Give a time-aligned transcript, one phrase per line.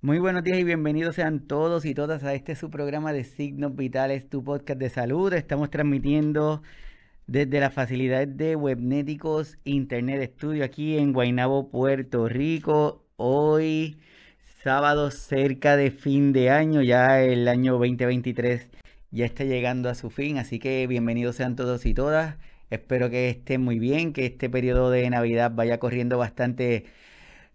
[0.00, 3.74] Muy buenos días y bienvenidos sean todos y todas a este su programa de Signos
[3.74, 5.32] Vitales, tu podcast de salud.
[5.32, 6.62] Estamos transmitiendo
[7.26, 13.04] desde las facilidades de Webnéticos Internet Studio aquí en Guaynabo, Puerto Rico.
[13.16, 13.96] Hoy,
[14.62, 18.70] sábado cerca de fin de año, ya el año 2023
[19.10, 22.36] ya está llegando a su fin, así que bienvenidos sean todos y todas.
[22.70, 26.84] Espero que estén muy bien, que este periodo de Navidad vaya corriendo bastante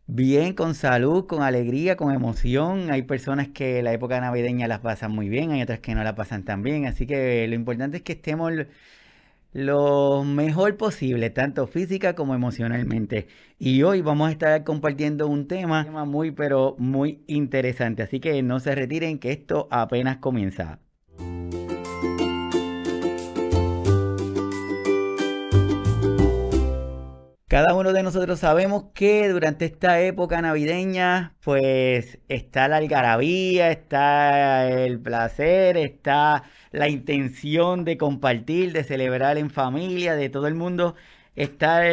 [0.08, 2.92] bien, con salud, con alegría, con emoción.
[2.92, 6.16] Hay personas que la época navideña las pasan muy bien, hay otras que no la
[6.16, 6.86] pasan tan bien.
[6.86, 8.52] Así que lo importante es que estemos
[9.54, 13.28] lo mejor posible, tanto física como emocionalmente.
[13.60, 18.04] Y hoy vamos a estar compartiendo un tema, tema muy, pero muy interesante.
[18.04, 20.80] Así que no se retiren, que esto apenas comienza.
[27.54, 34.68] Cada uno de nosotros sabemos que durante esta época navideña, pues está la algarabía, está
[34.72, 40.96] el placer, está la intención de compartir, de celebrar en familia, de todo el mundo
[41.36, 41.86] estar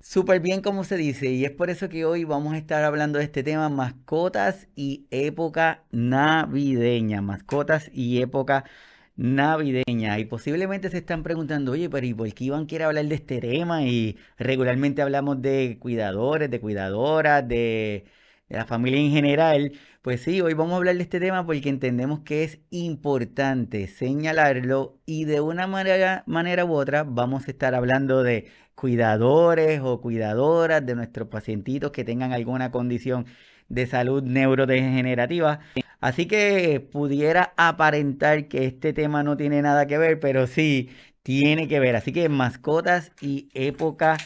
[0.00, 1.30] súper bien como se dice.
[1.30, 5.06] Y es por eso que hoy vamos a estar hablando de este tema, mascotas y
[5.10, 8.89] época navideña, mascotas y época navideña
[9.22, 13.38] y posiblemente se están preguntando, oye, pero ¿y por qué Iván quiere hablar de este
[13.40, 13.82] tema?
[13.84, 18.06] Y regularmente hablamos de cuidadores, de cuidadoras, de,
[18.48, 19.72] la familia en general.
[20.02, 24.98] Pues sí, hoy vamos a hablar de este tema porque entendemos que es importante señalarlo
[25.04, 30.94] y de una manera u otra vamos a estar hablando de cuidadores o cuidadoras de
[30.94, 33.26] nuestros pacientitos que tengan alguna condición
[33.70, 35.60] de salud neurodegenerativa.
[36.00, 40.90] Así que pudiera aparentar que este tema no tiene nada que ver, pero sí
[41.22, 41.96] tiene que ver.
[41.96, 44.18] Así que mascotas y época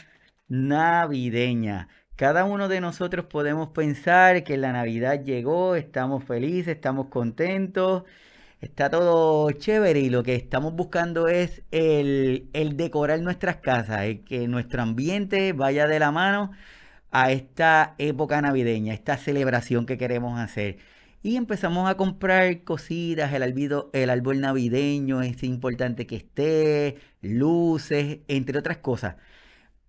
[0.48, 1.88] navideña.
[2.16, 8.04] Cada uno de nosotros podemos pensar que la Navidad llegó, estamos felices, estamos contentos,
[8.60, 14.46] está todo chévere y lo que estamos buscando es el, el decorar nuestras casas, que
[14.48, 16.52] nuestro ambiente vaya de la mano
[17.14, 20.78] a esta época navideña, esta celebración que queremos hacer.
[21.22, 23.42] Y empezamos a comprar cositas, el,
[23.92, 29.16] el árbol navideño es importante que esté, luces, entre otras cosas.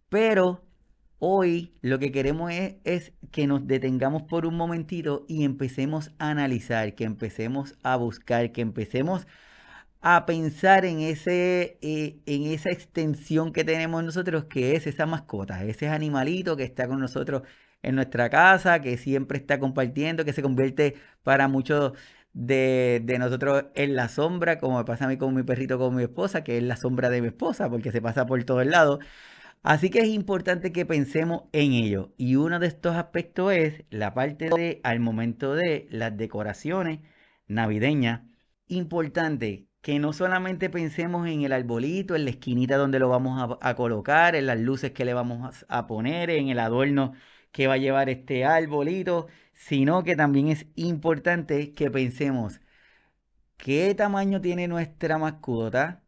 [0.10, 0.64] Pero
[1.20, 6.30] hoy lo que queremos es, es, que nos detengamos por un momentito y empecemos a
[6.30, 9.28] analizar, que empecemos a buscar, que empecemos a
[10.28, 15.88] pensar en, ese, eh, en esa extensión que tenemos nosotros, que es esa mascota, ese
[15.90, 17.44] animalito que está con nosotros
[17.82, 21.94] en nuestra casa, que siempre está compartiendo, que se convierte para muchos
[22.34, 26.04] de, nosotros en la sombra, como me pasa a mí con mi perrito, con mi
[26.04, 29.00] esposa, que es la sombra de mi esposa, porque se pasa por todo el lado.
[29.64, 32.14] Así que es importante que pensemos en ello.
[32.18, 37.00] Y uno de estos aspectos es la parte de, al momento de las decoraciones
[37.48, 38.22] navideñas,
[38.68, 43.70] importante que no solamente pensemos en el arbolito, en la esquinita donde lo vamos a,
[43.70, 47.14] a colocar, en las luces que le vamos a poner, en el adorno
[47.52, 52.62] que va a llevar este arbolito, sino que también es importante que pensemos
[53.58, 56.04] qué tamaño tiene nuestra mascota,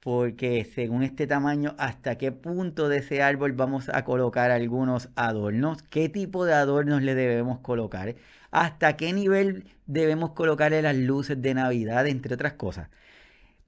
[0.00, 5.82] porque según este tamaño, hasta qué punto de ese árbol vamos a colocar algunos adornos,
[5.84, 8.16] qué tipo de adornos le debemos colocar,
[8.50, 12.90] hasta qué nivel debemos colocarle las luces de Navidad, entre otras cosas.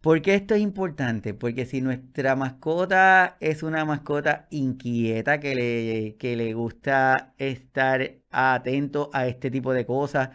[0.00, 1.34] ¿Por qué esto es importante?
[1.34, 9.10] Porque si nuestra mascota es una mascota inquieta, que le, que le gusta estar atento
[9.12, 10.30] a este tipo de cosas,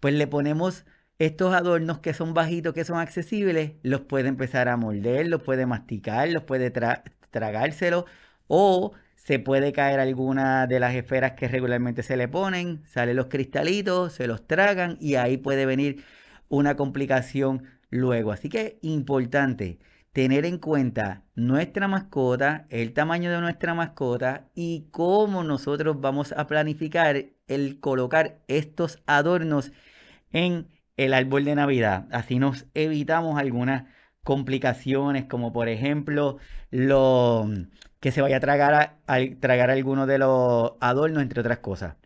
[0.00, 0.84] pues le ponemos
[1.18, 5.64] estos adornos que son bajitos, que son accesibles, los puede empezar a morder, los puede
[5.66, 6.70] masticar, los puede
[7.30, 8.04] tragárselo
[8.46, 13.26] o se puede caer alguna de las esferas que regularmente se le ponen, salen los
[13.28, 16.04] cristalitos, se los tragan y ahí puede venir
[16.48, 18.32] una complicación luego.
[18.32, 19.78] Así que importante
[20.12, 26.46] tener en cuenta nuestra mascota, el tamaño de nuestra mascota y cómo nosotros vamos a
[26.46, 29.72] planificar el colocar estos adornos
[30.32, 32.06] en el árbol de Navidad.
[32.10, 33.84] Así nos evitamos algunas
[34.24, 36.38] complicaciones, como por ejemplo
[36.70, 37.48] lo
[38.00, 41.96] que se vaya a tragar, a, tragar alguno de los adornos, entre otras cosas.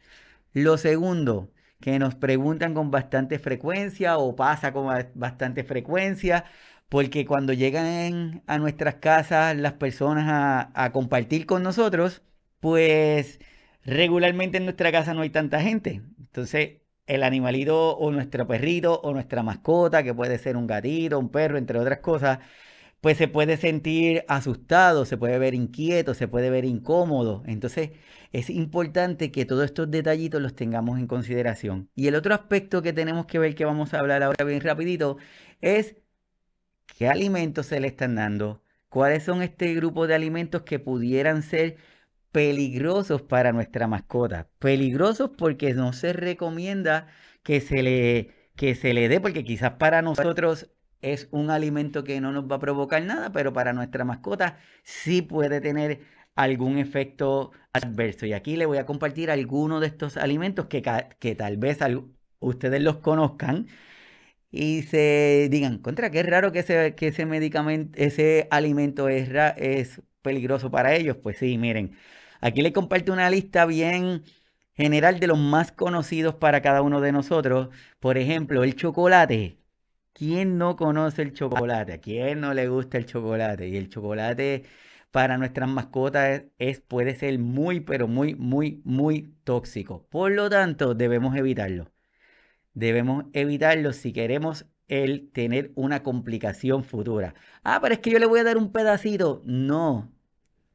[0.53, 1.51] Lo segundo,
[1.83, 6.47] que nos preguntan con bastante frecuencia o pasa con bastante frecuencia,
[6.89, 12.23] porque cuando llegan a nuestras casas las personas a, compartir con nosotros,
[12.61, 13.41] pues
[13.85, 16.03] regularmente en nuestra casa no hay tanta gente.
[16.19, 21.31] Entonces, el animalito o nuestro perrito o nuestra mascota, que puede ser un gatito, un
[21.31, 22.39] perro, entre otras cosas,
[23.03, 27.43] pues se puede sentir asustado, se puede ver inquieto, se puede ver incómodo.
[27.47, 27.91] Entonces
[28.31, 31.91] es importante que todos estos detallitos los tengamos en consideración.
[31.97, 35.19] Y el otro aspecto que tenemos que ver, que vamos a hablar ahora bien rapidito,
[35.61, 35.97] es
[36.97, 41.79] qué alimentos se le están dando, cuáles son este grupo de alimentos que pudieran ser
[42.31, 44.49] peligrosos para nuestra mascota.
[44.61, 47.09] Peligrosos porque no se recomienda
[47.43, 50.71] que se le, que se le dé, porque quizás para nosotros
[51.03, 55.23] es un alimento que no nos va a provocar nada, pero para nuestra mascota sí
[55.23, 56.01] puede tener
[56.35, 58.27] algún efecto adverso.
[58.27, 60.83] Y aquí le voy a compartir algunos de estos alimentos que,
[61.19, 61.79] que tal vez
[62.41, 63.67] ustedes los conozcan
[64.51, 70.03] y se digan, contra, qué raro que ese, que ese medicamento, ese alimento es, es
[70.23, 71.17] peligroso para ellos.
[71.23, 71.97] Pues sí, miren,
[72.41, 74.23] aquí le comparto una lista bien
[74.75, 77.71] general de los más conocidos para cada uno de nosotros.
[78.01, 79.62] Por ejemplo, el chocolate.
[80.13, 81.95] ¿Quién no conoce el chocolate?
[81.95, 83.69] ¿A quién no le gusta el chocolate?
[83.69, 84.65] Y el chocolate
[85.11, 90.07] para nuestras mascotas es, puede ser muy, pero muy, muy, muy tóxico.
[90.11, 91.91] Por lo tanto, debemos evitarlo.
[92.75, 97.35] Debemos evitarlo si queremos el tener una complicación futura.
[97.65, 99.43] Ah, pero es que yo le voy a dar un pedacito.
[99.45, 100.13] No,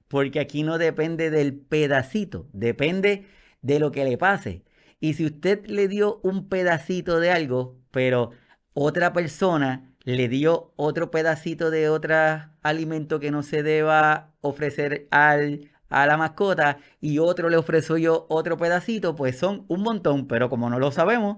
[0.08, 3.26] porque aquí no depende del pedacito, depende
[3.62, 4.64] de lo que le pase.
[5.00, 8.32] Y si usted le dio un pedacito de algo, pero
[8.80, 12.16] otra persona le dio otro pedacito de otro
[12.62, 18.28] alimento que no se deba ofrecer al, a la mascota y otro le ofreció yo
[18.30, 21.38] otro pedacito, pues son un montón, pero como no lo sabemos,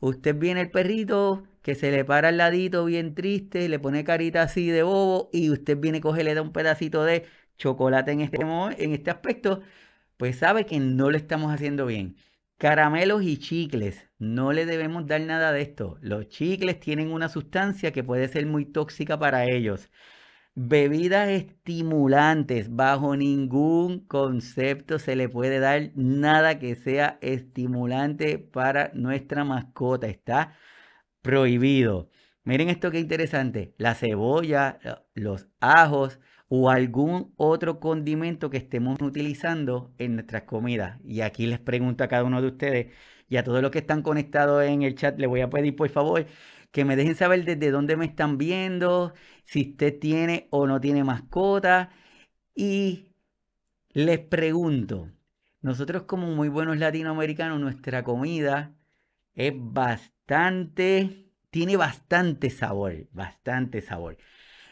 [0.00, 4.40] usted viene el perrito que se le para al ladito bien triste, le pone carita
[4.40, 7.26] así de bobo y usted viene y coge, le da un pedacito de
[7.58, 9.60] chocolate en este, en este aspecto,
[10.16, 12.16] pues sabe que no lo estamos haciendo bien.
[12.60, 14.06] Caramelos y chicles.
[14.18, 15.96] No le debemos dar nada de esto.
[16.02, 19.88] Los chicles tienen una sustancia que puede ser muy tóxica para ellos.
[20.54, 22.68] Bebidas estimulantes.
[22.76, 30.08] Bajo ningún concepto se le puede dar nada que sea estimulante para nuestra mascota.
[30.08, 30.54] Está
[31.22, 32.10] prohibido.
[32.44, 33.74] Miren esto que interesante.
[33.78, 34.78] La cebolla,
[35.14, 36.20] los ajos,
[36.52, 41.00] o algún otro condimento que estemos utilizando en nuestras comidas.
[41.04, 42.86] Y aquí les pregunto a cada uno de ustedes
[43.28, 45.88] y a todos los que están conectados en el chat, les voy a pedir por
[45.90, 46.26] favor
[46.72, 49.14] que me dejen saber desde dónde me están viendo,
[49.44, 51.90] si usted tiene o no tiene mascota.
[52.54, 53.12] Y
[53.92, 55.08] les pregunto,
[55.62, 58.74] nosotros como muy buenos latinoamericanos, nuestra comida
[59.34, 64.18] es bastante, tiene bastante sabor, bastante sabor.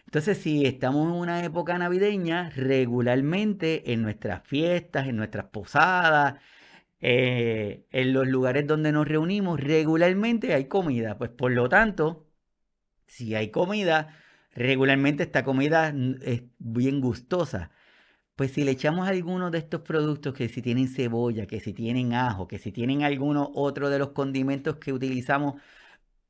[0.08, 6.36] Entonces, si estamos en una época navideña, regularmente en nuestras fiestas, en nuestras posadas,
[7.00, 11.18] eh, en los lugares donde nos reunimos, regularmente hay comida.
[11.18, 12.26] Pues por lo tanto,
[13.06, 14.16] si hay comida,
[14.54, 17.70] regularmente esta comida es bien gustosa.
[18.36, 22.14] Pues si le echamos algunos de estos productos, que si tienen cebolla, que si tienen
[22.14, 25.60] ajo, que si tienen alguno otro de los condimentos que utilizamos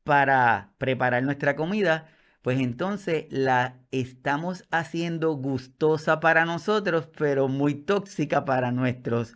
[0.05, 2.09] para preparar nuestra comida,
[2.43, 9.35] pues entonces la estamos haciendo gustosa para nosotros, pero muy tóxica para, nuestros,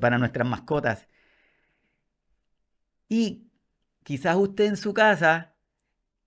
[0.00, 1.08] para nuestras mascotas.
[3.08, 3.48] Y
[4.02, 5.54] quizás usted en su casa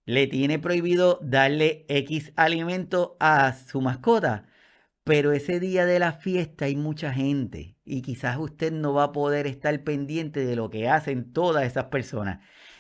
[0.05, 4.47] le tiene prohibido darle X alimento a su mascota,
[5.03, 9.11] pero ese día de la fiesta hay mucha gente y quizás usted no va a
[9.11, 12.39] poder estar pendiente de lo que hacen todas esas personas.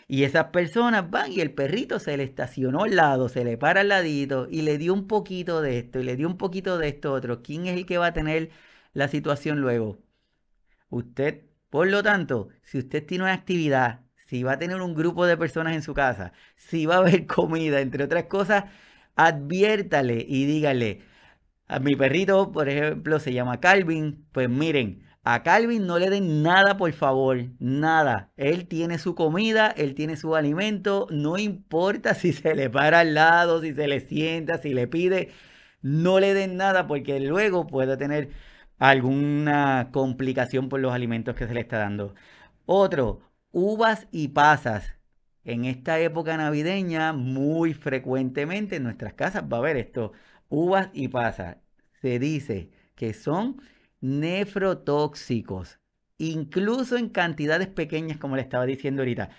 [0.09, 3.81] Y esas personas van y el perrito se le estacionó al lado, se le para
[3.81, 6.89] al ladito y le dio un poquito de esto y le dio un poquito de
[6.89, 7.43] esto otro.
[7.43, 8.49] ¿Quién es el que va a tener
[8.93, 9.99] la situación luego?
[10.89, 15.25] Usted, por lo tanto, si usted tiene una actividad, si va a tener un grupo
[15.27, 18.65] de personas en su casa, si va a haber comida, entre otras cosas,
[19.15, 21.01] adviértale y dígale,
[21.67, 26.43] a mi perrito, por ejemplo, se llama Calvin, pues miren, a Calvin no le den
[26.43, 28.31] nada, por favor, nada.
[28.37, 33.13] Él tiene su comida, él tiene su alimento, no importa si se le para al
[33.13, 35.29] lado, si se le sienta, si le pide,
[35.81, 38.29] no le den nada porque luego puede tener
[38.79, 42.15] alguna complicación por los alimentos que se le está dando.
[42.65, 43.21] Otro,
[43.51, 44.95] uvas y pasas.
[45.43, 50.13] En esta época navideña, muy frecuentemente en nuestras casas va a haber esto,
[50.49, 51.57] uvas y pasas.
[52.01, 53.61] Se dice que son
[54.01, 55.79] nefrotóxicos,
[56.17, 59.29] incluso en cantidades pequeñas, como le estaba diciendo ahorita.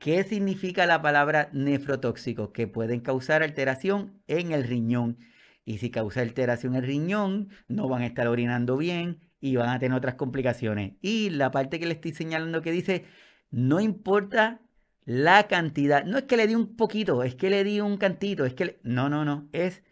[0.00, 2.52] ¿Qué significa la palabra nefrotóxico?
[2.52, 5.18] Que pueden causar alteración en el riñón.
[5.64, 9.70] Y si causa alteración en el riñón, no van a estar orinando bien y van
[9.70, 10.94] a tener otras complicaciones.
[11.02, 13.04] Y la parte que le estoy señalando que dice,
[13.50, 14.60] no importa
[15.04, 18.44] la cantidad, no es que le di un poquito, es que le di un cantito,
[18.44, 18.78] es que...
[18.82, 19.82] No, no, no, es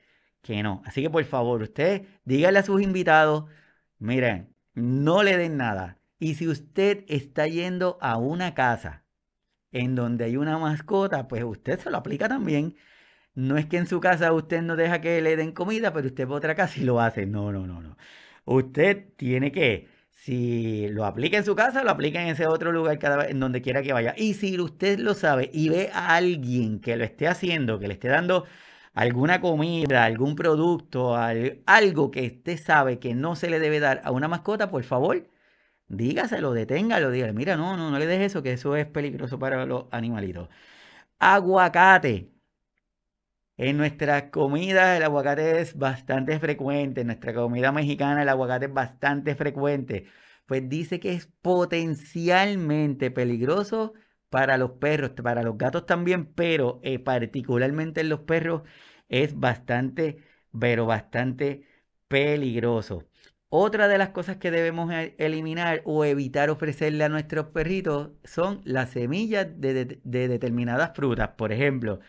[0.42, 0.82] que no.
[0.84, 3.44] Así que por favor, usted dígale a sus invitados,
[3.98, 5.98] miren, no le den nada.
[6.18, 9.04] Y si usted está yendo a una casa
[9.72, 12.76] en donde hay una mascota, pues usted se lo aplica también.
[13.34, 16.26] No es que en su casa usted no deja que le den comida, pero usted
[16.28, 17.26] va a otra casa y lo hace.
[17.26, 17.96] No, no, no, no.
[18.46, 22.98] Usted tiene que, si lo aplica en su casa, lo aplica en ese otro lugar
[22.98, 24.14] cada vez, en donde quiera que vaya.
[24.16, 27.94] Y si usted lo sabe y ve a alguien que lo esté haciendo, que le
[27.94, 28.46] esté dando
[28.96, 34.10] alguna comida, algún producto, algo que usted sabe que no se le debe dar a
[34.12, 35.28] una mascota, por favor,
[35.88, 39.66] dígaselo, deténgalo, dígale, mira, no, no, no le dejes eso, que eso es peligroso para
[39.66, 40.48] los animalitos.
[41.18, 42.32] Aguacate.
[43.58, 48.72] En nuestras comidas el aguacate es bastante frecuente, en nuestra comida mexicana el aguacate es
[48.72, 50.06] bastante frecuente.
[50.46, 53.94] Pues dice que es potencialmente peligroso
[54.30, 58.62] para los perros, para los gatos también, pero eh, particularmente en los perros
[59.08, 60.18] es bastante,
[60.58, 61.66] pero bastante
[62.08, 63.04] peligroso.
[63.48, 68.60] Otra de las cosas que debemos e, eliminar o evitar ofrecerle a nuestros perritos son
[68.64, 72.00] las semillas de, determinadas frutas, por ejemplo,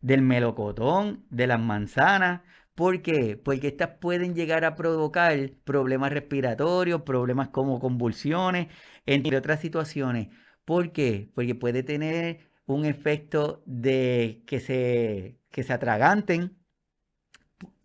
[0.00, 2.42] del melocotón, de las manzanas.
[2.74, 3.36] ¿Por qué?
[3.36, 8.68] Porque estas pueden llegar a provocar problemas respiratorios, problemas como convulsiones,
[9.06, 10.28] entre otras situaciones.
[10.64, 11.30] ¿Por qué?
[11.34, 16.56] Porque puede tener un efecto de que se, que se atraganten.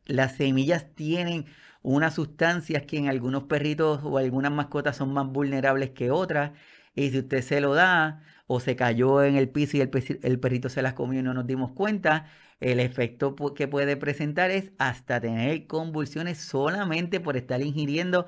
[0.06, 1.46] Las semillas tienen
[1.82, 6.52] unas sustancias que en algunos perritos o algunas mascotas son más vulnerables que otras.
[6.96, 9.90] Y si usted se lo da o se cayó en el piso y el,
[10.40, 12.28] perrito se las comió y no nos dimos cuenta,
[12.60, 18.28] el efecto que puede presentar es hasta tener convulsiones solamente por estar ingiriendo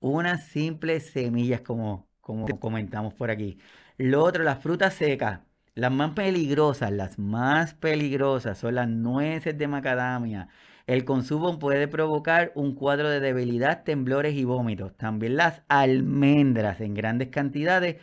[0.00, 3.58] unas simples semillas como, como comentamos por aquí.
[3.98, 5.40] Lo otro, las frutas secas.
[5.74, 10.48] Las más peligrosas, las más peligrosas son las nueces de macadamia.
[10.86, 14.96] El consumo puede provocar un cuadro de debilidad, temblores y vómitos.
[14.96, 17.96] También las almendras en grandes cantidades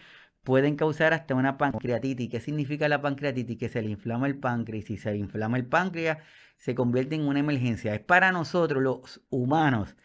[0.44, 2.30] pueden causar hasta una pancreatitis.
[2.30, 3.58] ¿Qué significa la pancreatitis?
[3.58, 4.86] Que se le inflama el páncreas.
[4.90, 6.20] Y si se inflama el páncreas,
[6.58, 7.96] se convierte en una emergencia.
[7.96, 9.96] Es para nosotros, los humanos,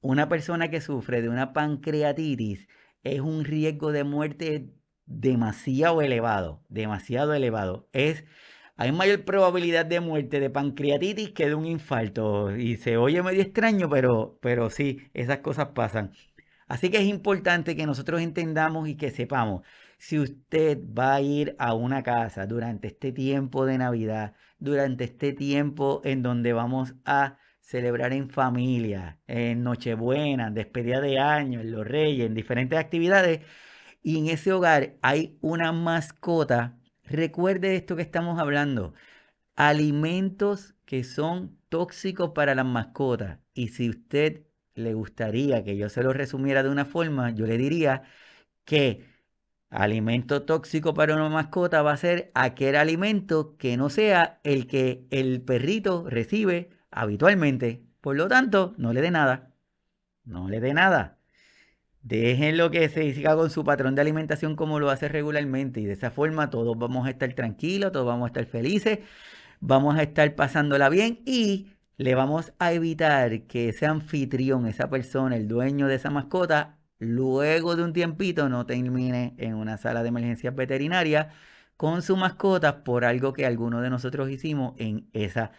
[0.00, 2.68] una persona que sufre de una pancreatitis
[3.02, 4.70] es un riesgo de muerte
[5.06, 7.88] demasiado elevado, demasiado elevado.
[7.92, 8.24] Es,
[8.76, 12.56] hay mayor probabilidad de muerte de pancreatitis que de un infarto.
[12.56, 16.12] Y se oye medio extraño, pero, pero sí, esas cosas pasan.
[16.68, 19.62] Así que es importante que nosotros entendamos y que sepamos,
[19.98, 25.32] si usted va a ir a una casa durante este tiempo de Navidad, durante este
[25.32, 27.36] tiempo en donde vamos a
[27.72, 33.40] celebrar en familia, en Nochebuena, en despedida de año, en los Reyes, en diferentes actividades,
[34.02, 38.94] y en ese hogar hay una mascota, recuerde esto que estamos hablando,
[39.56, 43.38] alimentos que son tóxicos para las mascotas.
[43.54, 47.56] Y si usted le gustaría que yo se lo resumiera de una forma, yo le
[47.58, 48.02] diría
[48.64, 49.06] que
[49.70, 55.06] alimento tóxico para una mascota va a ser aquel alimento que no sea el que
[55.10, 57.84] el perrito recibe habitualmente.
[58.00, 59.52] Por lo tanto, no le dé nada.
[60.24, 61.18] No le dé nada.
[62.02, 65.92] Déjenlo que se siga con su patrón de alimentación como lo hace regularmente y de
[65.92, 68.98] esa forma todos vamos a estar tranquilos, todos vamos a estar felices,
[69.60, 71.68] vamos a estar pasándola bien y
[71.98, 77.76] le vamos a evitar que ese anfitrión, esa persona, el dueño de esa mascota, luego
[77.76, 81.28] de un tiempito no termine en una sala de emergencias veterinarias
[81.76, 85.52] con su mascota por algo que alguno de nosotros hicimos en esa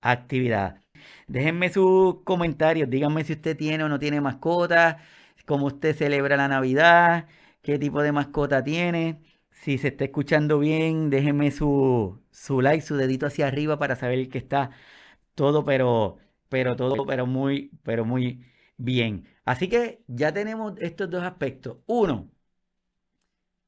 [0.00, 0.80] actividad.
[1.28, 4.98] Déjenme sus comentarios, díganme si usted tiene o no tiene mascota
[5.46, 7.28] cómo usted celebra la Navidad,
[7.62, 9.22] qué tipo de mascota tiene.
[9.50, 14.28] Si se está escuchando bien, déjeme su, su like, su dedito hacia arriba para saber
[14.28, 14.70] que está
[15.34, 18.44] todo, pero, pero todo, pero muy, pero muy
[18.76, 19.26] bien.
[19.44, 21.78] Así que ya tenemos estos dos aspectos.
[21.86, 22.30] Uno,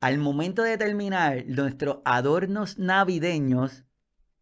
[0.01, 3.85] al momento de terminar nuestros adornos navideños,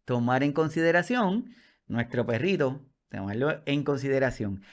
[0.05, 1.55] tomar en consideración
[1.87, 4.63] nuestro perrito, tomarlo en consideración.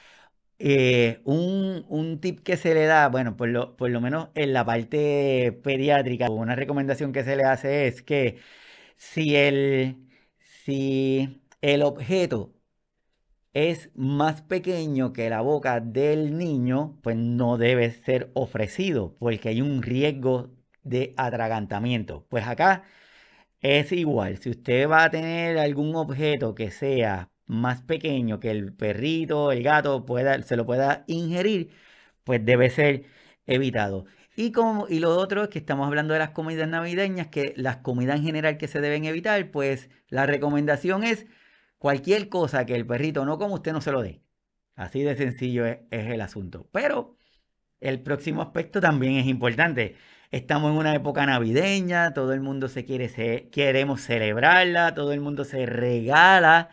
[0.59, 4.65] Eh, un, tip que se le da, bueno, por lo, por lo menos en la
[4.65, 8.39] parte pediátrica, una recomendación que se le hace es que
[8.97, 10.07] si el,
[10.65, 12.55] si el objeto
[13.53, 19.61] es más pequeño que la boca del niño, pues no debe ser ofrecido porque hay
[19.61, 20.51] un riesgo
[20.83, 22.25] de atragantamiento.
[22.29, 22.83] Pues acá
[23.65, 28.73] es igual, si usted va a tener algún objeto que sea más pequeño que el
[28.73, 31.71] perrito, el gato pueda, se lo pueda ingerir,
[32.23, 33.05] pues debe ser
[33.47, 34.05] evitado.
[34.35, 37.77] Y, como, y lo otro es que estamos hablando de las comidas navideñas, que las
[37.77, 41.25] comidas en general que se deben evitar, pues la recomendación es
[41.77, 44.21] cualquier cosa que el perrito no coma, usted no se lo dé.
[44.75, 46.69] Así de sencillo es, es el asunto.
[46.71, 47.17] Pero
[47.79, 49.95] el próximo aspecto también es importante.
[50.31, 55.45] Estamos en una época navideña, todo el mundo se quiere, queremos celebrarla, todo el mundo
[55.45, 56.69] se regala.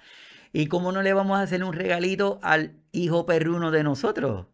[0.53, 4.47] ¿Y cómo no le vamos a hacer un regalito al hijo perruno de nosotros?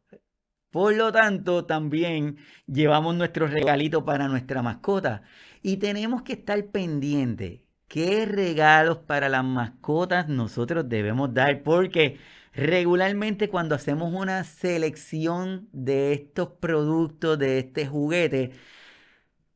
[0.71, 5.23] Por lo tanto, también llevamos nuestro regalito para nuestra mascota.
[5.63, 11.63] Y tenemos que estar pendientes qué regalos para las mascotas nosotros debemos dar.
[11.63, 12.19] Porque
[12.53, 18.53] regularmente cuando hacemos una selección de estos productos, de este juguete,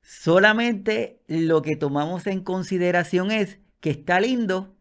[0.03, 4.77] solamente lo que tomamos en consideración es que está lindo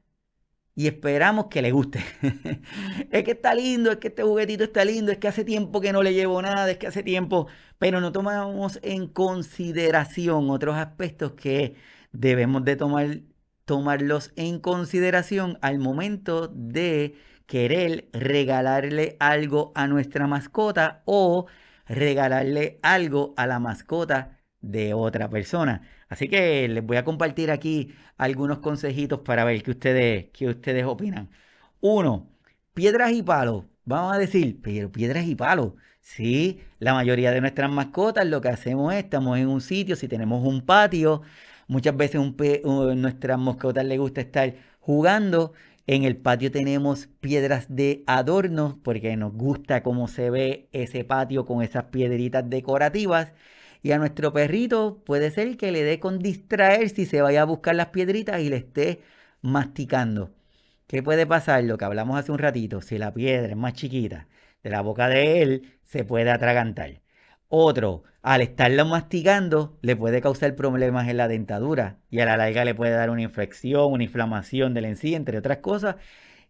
[0.75, 2.03] y esperamos que le guste.
[3.11, 5.93] es que está lindo, es que este juguetito está lindo, es que hace tiempo que
[5.93, 7.47] no le llevo nada, es que hace tiempo,
[7.77, 11.75] pero no tomamos en consideración otros aspectos que
[12.11, 13.19] debemos de tomar,
[13.65, 21.47] tomarlos en consideración al momento de querer regalarle algo a nuestra mascota o
[21.85, 25.81] regalarle algo a la mascota de otra persona.
[26.09, 30.85] Así que les voy a compartir aquí algunos consejitos para ver qué ustedes, qué ustedes
[30.85, 31.29] opinan.
[31.81, 32.29] Uno,
[32.73, 33.65] piedras y palos.
[33.85, 35.73] Vamos a decir, pero piedras y palos.
[36.01, 40.07] Sí, la mayoría de nuestras mascotas lo que hacemos es, estamos en un sitio, si
[40.07, 41.21] tenemos un patio,
[41.67, 42.35] muchas veces un
[43.01, 45.53] nuestras mascotas les gusta estar jugando.
[45.87, 51.45] En el patio tenemos piedras de adorno porque nos gusta cómo se ve ese patio
[51.45, 53.33] con esas piedritas decorativas.
[53.81, 57.45] Y a nuestro perrito puede ser que le dé con distraer si se vaya a
[57.45, 59.01] buscar las piedritas y le esté
[59.41, 60.31] masticando.
[60.87, 61.63] ¿Qué puede pasar?
[61.63, 64.27] Lo que hablamos hace un ratito, si la piedra es más chiquita
[64.63, 67.01] de la boca de él, se puede atragantar.
[67.47, 72.65] Otro, al estarlo masticando, le puede causar problemas en la dentadura y a la larga
[72.65, 75.95] le puede dar una infección, una inflamación de la encía, entre otras cosas.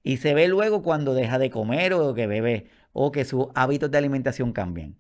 [0.04, 3.90] Y se ve luego cuando deja de comer o que bebe o que sus hábitos
[3.92, 4.98] de alimentación cambian.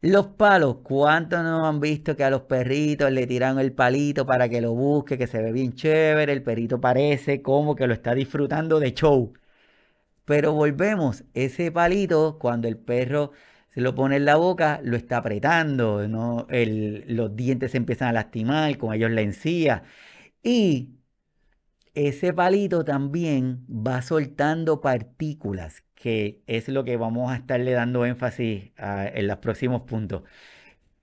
[0.00, 4.48] Los palos, ¿cuántos no han visto que a los perritos le tiran el palito para
[4.48, 6.32] que lo busque, que se ve bien chévere?
[6.32, 9.32] El perrito parece como que lo está disfrutando de show.
[10.24, 13.32] Pero volvemos, ese palito, cuando el perro
[13.68, 16.46] se lo pone en la boca, lo está apretando, ¿no?
[16.48, 19.84] los dientes se empiezan a lastimar, con ellos la encía.
[20.42, 20.90] Y
[21.94, 28.70] ese palito también va soltando partículas que es lo que vamos a estarle dando énfasis
[28.78, 30.22] en los próximos puntos.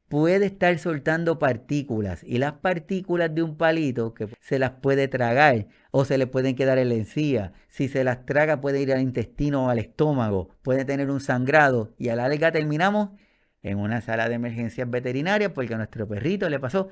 [0.08, 5.68] Puede estar soltando partículas y las partículas de un palito que se las puede tragar
[5.92, 7.52] o se le pueden quedar en la encía.
[7.68, 11.94] Si se las traga puede ir al intestino o al estómago, puede tener un sangrado
[11.98, 13.10] y a la larga terminamos
[13.64, 16.88] en una sala de emergencias veterinarias porque a nuestro perrito le pasó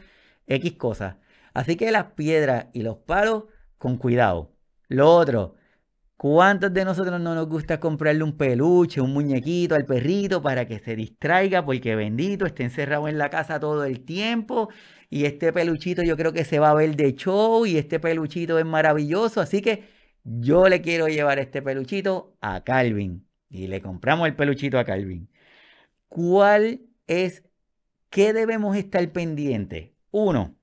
[0.48, 1.16] X cosas.
[1.54, 3.44] Así que las piedras y los palos
[3.78, 4.52] con cuidado.
[4.90, 5.56] Lo otro,
[6.24, 10.80] ¿Cuántos de nosotros no nos gusta comprarle un peluche, un muñequito al perrito para que
[10.80, 11.66] se distraiga?
[11.66, 14.70] Porque bendito, esté encerrado en la casa todo el tiempo.
[15.10, 18.58] Y este peluchito yo creo que se va a ver de show y este peluchito
[18.58, 19.42] es maravilloso.
[19.42, 19.84] Así que
[20.24, 23.28] yo le quiero llevar este peluchito a Calvin.
[23.50, 25.30] Y le compramos el peluchito a Calvin.
[26.08, 27.44] ¿Cuál es,
[28.10, 29.92] qué debemos estar pendientes?
[30.12, 30.56] Uno,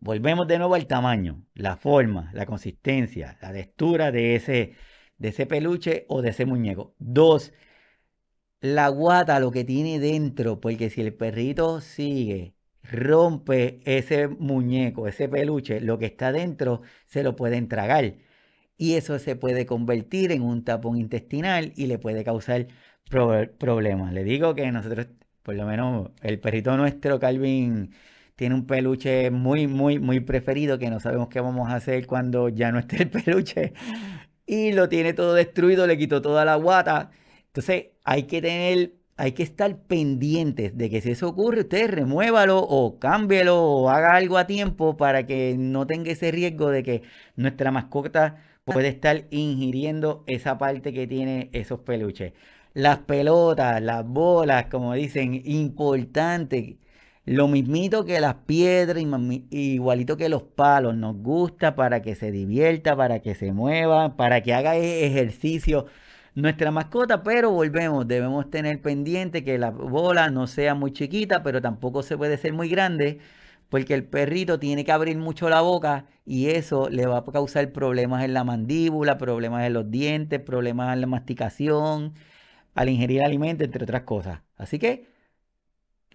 [0.00, 4.74] Volvemos de nuevo al tamaño, la forma, la consistencia, la textura de ese,
[5.18, 6.94] de ese peluche o de ese muñeco.
[6.98, 7.52] Dos,
[8.60, 15.28] la guata, lo que tiene dentro, porque si el perrito sigue, rompe ese muñeco, ese
[15.28, 18.16] peluche, lo que está dentro se lo pueden tragar.
[18.76, 22.68] Y eso se puede convertir en un tapón intestinal y le puede causar
[23.58, 24.12] problemas.
[24.12, 25.08] Le digo que nosotros,
[25.42, 27.92] por lo menos el perrito nuestro, Calvin,
[28.36, 32.50] tiene un peluche muy, muy, muy preferido que no sabemos qué vamos a hacer cuando
[32.50, 33.72] ya no esté el peluche.
[34.46, 37.10] Y lo tiene todo destruido, le quitó toda la guata.
[37.46, 42.58] Entonces hay que tener, hay que estar pendientes de que si eso ocurre, usted remuévalo
[42.60, 47.02] o cámbielo o haga algo a tiempo para que no tenga ese riesgo de que
[47.36, 52.34] nuestra mascota puede estar ingiriendo esa parte que tiene esos peluches.
[52.74, 56.78] Las pelotas, las bolas, como dicen, importante
[57.26, 59.02] lo mismito que las piedras,
[59.50, 64.42] igualito que los palos, nos gusta para que se divierta, para que se mueva, para
[64.42, 65.86] que haga e-, ejercicio
[66.36, 71.60] nuestra mascota, pero volvemos, debemos tener pendiente que la bola no sea muy chiquita, pero
[71.62, 73.18] tampoco se puede ser muy grande,
[73.70, 77.72] porque el perrito tiene que abrir mucho la boca y eso le va a causar
[77.72, 82.14] problemas en la mandíbula, problemas en los dientes, problemas en la masticación,
[82.74, 84.40] al ingerir alimentos, entre otras cosas.
[84.56, 85.15] Así que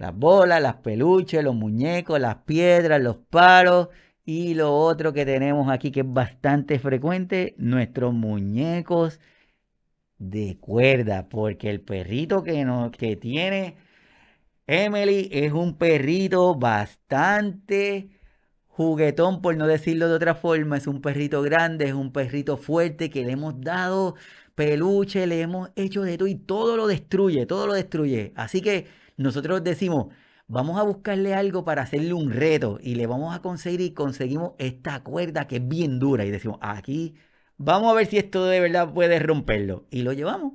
[0.01, 3.89] las bolas, las peluches, los muñecos, las piedras, los palos.
[4.25, 9.19] Y lo otro que tenemos aquí que es bastante frecuente, nuestros muñecos
[10.17, 12.65] de cuerda, porque el perrito que,
[12.97, 13.75] que tiene
[14.67, 18.09] Emily es un perrito bastante
[18.67, 23.09] juguetón, por no decirlo de otra forma, es un perrito grande, es un perrito fuerte
[23.09, 24.15] que le hemos dado
[24.55, 28.33] peluche, le hemos hecho de todo y todo lo destruye, todo lo destruye.
[28.35, 28.87] Así que
[29.17, 30.13] nosotros decimos,
[30.47, 34.54] vamos a buscarle algo para hacerle un reto y le vamos a conseguir y conseguimos
[34.58, 37.15] esta cuerda que es bien dura y decimos, aquí
[37.58, 39.88] vamos a ver si esto de verdad puede romperlo.
[39.91, 40.54] Y lo llevamos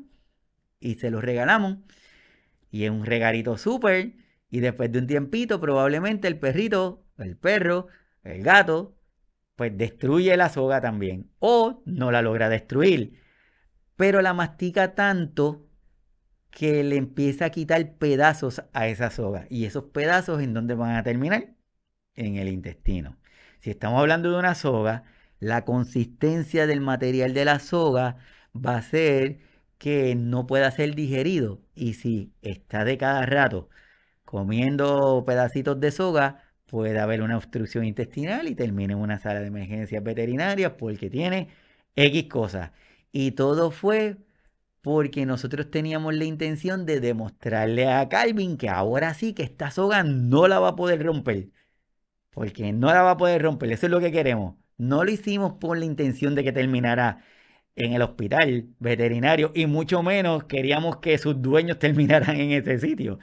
[0.80, 1.78] y se lo regalamos.
[2.70, 4.14] Y es un regalito súper.
[4.50, 7.88] Y después de un tiempito probablemente el perrito, el perro,
[8.22, 8.96] el gato,
[9.56, 13.20] pues destruye la soga también o no la logra destruir.
[13.96, 15.65] Pero la mastica tanto
[16.50, 19.46] que le empieza a quitar pedazos a esa soga.
[19.50, 21.54] ¿Y esos pedazos en dónde van a terminar?
[22.14, 23.16] En el intestino.
[23.60, 25.04] Si estamos hablando de una soga,
[25.40, 28.16] la consistencia del material de la soga
[28.54, 29.40] va a ser
[29.78, 31.60] que no pueda ser digerido.
[31.74, 33.68] Y si está de cada rato
[34.24, 39.48] comiendo pedacitos de soga, puede haber una obstrucción intestinal y termina en una sala de
[39.48, 41.48] emergencias veterinarias porque tiene
[41.96, 42.72] X cosas.
[43.12, 44.16] Y todo fue
[44.86, 50.04] porque nosotros teníamos la intención de demostrarle a Calvin que ahora sí que esta soga
[50.04, 51.48] no la va a poder romper.
[52.32, 54.56] Porque no la va a poder romper, eso es lo que queremos.
[54.78, 57.24] No lo hicimos por la intención de que terminara
[57.76, 63.18] en el hospital veterinario y mucho menos queríamos que sus dueños terminaran en ese sitio.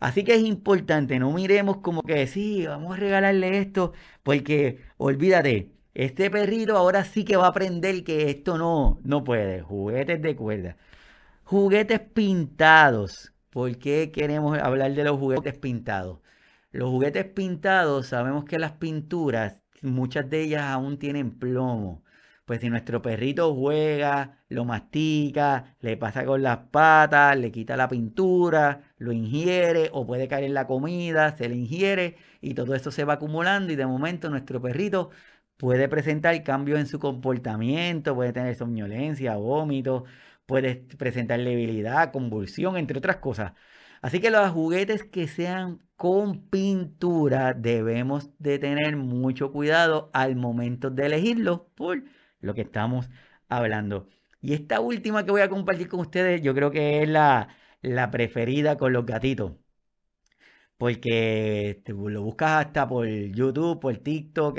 [0.00, 5.72] Así que es importante, no miremos como que sí, vamos a regalarle esto, porque olvídate,
[5.94, 9.62] este perrito ahora sí que va a aprender que esto no, no puede.
[9.62, 10.78] Juguetes de cuerda.
[11.52, 13.34] Juguetes pintados.
[13.50, 16.20] ¿Por qué queremos hablar de los juguetes pintados?
[16.70, 22.04] Los juguetes pintados, sabemos que las pinturas, muchas de ellas aún tienen plomo.
[22.46, 27.86] Pues si nuestro perrito juega, lo mastica, le pasa con las patas, le quita la
[27.90, 32.90] pintura, lo ingiere o puede caer en la comida, se le ingiere y todo eso
[32.90, 35.10] se va acumulando y de momento nuestro perrito
[35.58, 40.04] puede presentar cambios en su comportamiento, puede tener somnolencia, vómito,
[40.52, 43.54] puede presentar debilidad, convulsión, entre otras cosas.
[44.02, 50.90] Así que los juguetes que sean con pintura debemos de tener mucho cuidado al momento
[50.90, 52.04] de elegirlos por
[52.40, 53.08] lo que estamos
[53.48, 54.08] hablando.
[54.42, 57.48] Y esta última que voy a compartir con ustedes, yo creo que es la,
[57.80, 59.52] la preferida con los gatitos.
[60.76, 64.58] Porque lo buscas hasta por YouTube, por TikTok,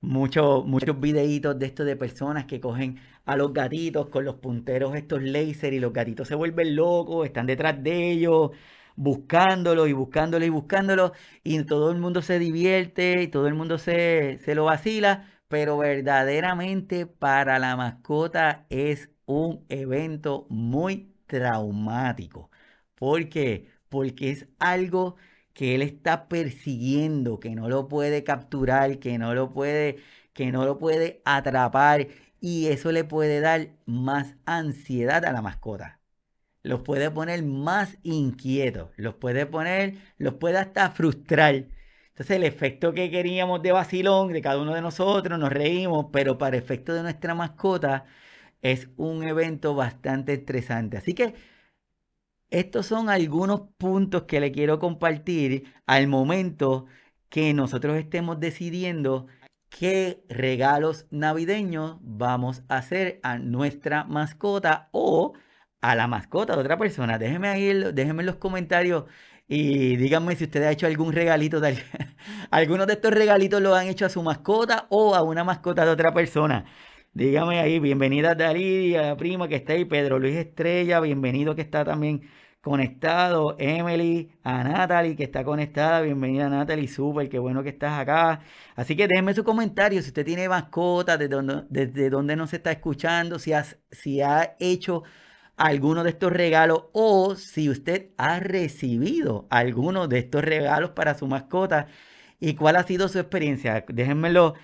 [0.00, 4.94] muchos muchos videitos de esto de personas que cogen a los gatitos con los punteros
[4.96, 8.50] estos láser y los gatitos se vuelven locos, están detrás de ellos
[8.96, 13.78] buscándolo y buscándolo y buscándolo y todo el mundo se divierte y todo el mundo
[13.78, 22.50] se, se lo vacila, pero verdaderamente para la mascota es un evento muy traumático.
[22.94, 23.68] ¿Por qué?
[23.88, 25.16] Porque es algo
[25.52, 29.98] que él está persiguiendo, que no lo puede capturar, que no lo puede,
[30.32, 32.08] que no lo puede atrapar
[32.44, 36.02] y eso le puede dar más ansiedad a la mascota.
[36.62, 41.54] Los puede poner más inquietos, los puede poner, los puede hasta frustrar.
[42.08, 46.36] Entonces el efecto que queríamos de vacilón de cada uno de nosotros, nos reímos, pero
[46.36, 48.04] para efecto de nuestra mascota
[48.60, 50.98] es un evento bastante estresante.
[50.98, 51.34] Así que
[52.50, 56.84] estos son algunos puntos que le quiero compartir al momento
[57.30, 59.28] que nosotros estemos decidiendo
[59.78, 65.34] qué regalos navideños vamos a hacer a nuestra mascota o
[65.80, 67.18] a la mascota de otra persona.
[67.18, 69.04] Déjenme ahí, déjenme en los comentarios
[69.48, 71.60] y díganme si ustedes han hecho algún regalito.
[71.60, 71.76] De,
[72.50, 75.90] algunos de estos regalitos lo han hecho a su mascota o a una mascota de
[75.90, 76.64] otra persona.
[77.12, 81.54] Dígame ahí, bienvenida a Dalí, a la prima que está ahí, Pedro Luis Estrella, bienvenido
[81.54, 82.22] que está también
[82.64, 88.40] conectado, Emily, a Natalie que está conectada, bienvenida Natalie, súper, qué bueno que estás acá.
[88.74, 92.72] Así que déjenme su comentario si usted tiene mascotas, desde dónde, desde dónde nos está
[92.72, 95.04] escuchando, si, has, si ha hecho
[95.56, 101.26] alguno de estos regalos o si usted ha recibido alguno de estos regalos para su
[101.26, 101.88] mascota
[102.40, 103.84] y cuál ha sido su experiencia.
[103.88, 104.54] Déjenmelo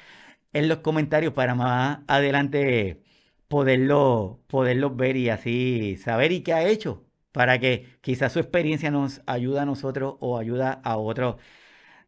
[0.53, 3.03] en los comentarios para más adelante
[3.49, 8.91] poderlo, poderlo ver y así saber y qué ha hecho para que quizás su experiencia
[8.91, 11.37] nos ayude a nosotros o ayuda a otros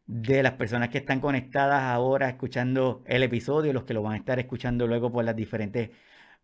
[0.07, 4.17] de las personas que están conectadas ahora escuchando el episodio, los que lo van a
[4.17, 5.91] estar escuchando luego por las diferentes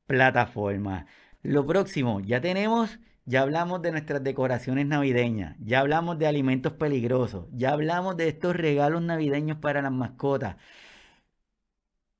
[0.06, 1.06] plataformas.
[1.42, 7.46] Lo próximo, ya tenemos, ya hablamos de nuestras decoraciones navideñas, ya hablamos de alimentos peligrosos,
[7.52, 10.56] ya hablamos de estos regalos navideños para las mascotas.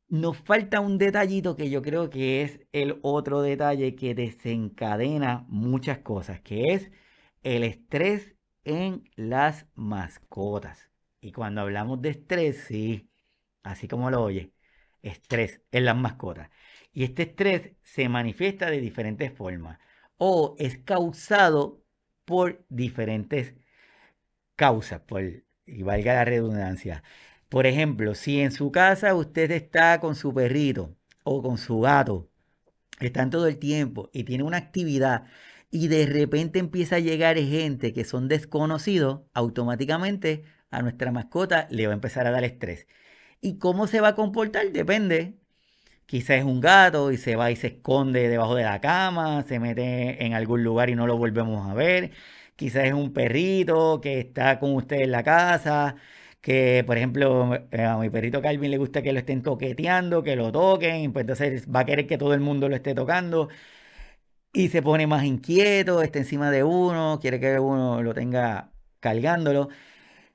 [0.08, 5.98] Nos falta un detallito que yo creo que es el otro detalle que desencadena muchas
[5.98, 6.90] cosas, que es
[7.42, 10.90] el estrés en las mascotas.
[11.20, 13.10] Y cuando hablamos de estrés, sí,
[13.62, 14.52] así como lo oye,
[15.02, 16.50] estrés en las mascotas.
[16.92, 19.78] Y este estrés se manifiesta de diferentes formas
[20.18, 21.84] o es causado
[22.24, 23.54] por diferentes
[24.56, 25.22] causas, por,
[25.66, 27.02] y valga la redundancia.
[27.48, 32.28] Por ejemplo, si en su casa usted está con su perrito o con su gato,
[33.00, 35.24] están todo el tiempo y tiene una actividad
[35.70, 41.86] y de repente empieza a llegar gente que son desconocidos, automáticamente a nuestra mascota le
[41.86, 42.86] va a empezar a dar estrés.
[43.40, 44.70] ¿Y cómo se va a comportar?
[44.72, 45.38] Depende.
[46.06, 49.58] Quizás es un gato y se va y se esconde debajo de la cama, se
[49.60, 52.12] mete en algún lugar y no lo volvemos a ver.
[52.56, 55.96] Quizás es un perrito que está con usted en la casa
[56.48, 60.36] que, por ejemplo, eh, a mi perrito Calvin le gusta que lo estén toqueteando, que
[60.36, 63.48] lo toquen, pues entonces va a querer que todo el mundo lo esté tocando
[64.52, 69.68] y se pone más inquieto, está encima de uno, quiere que uno lo tenga cargándolo.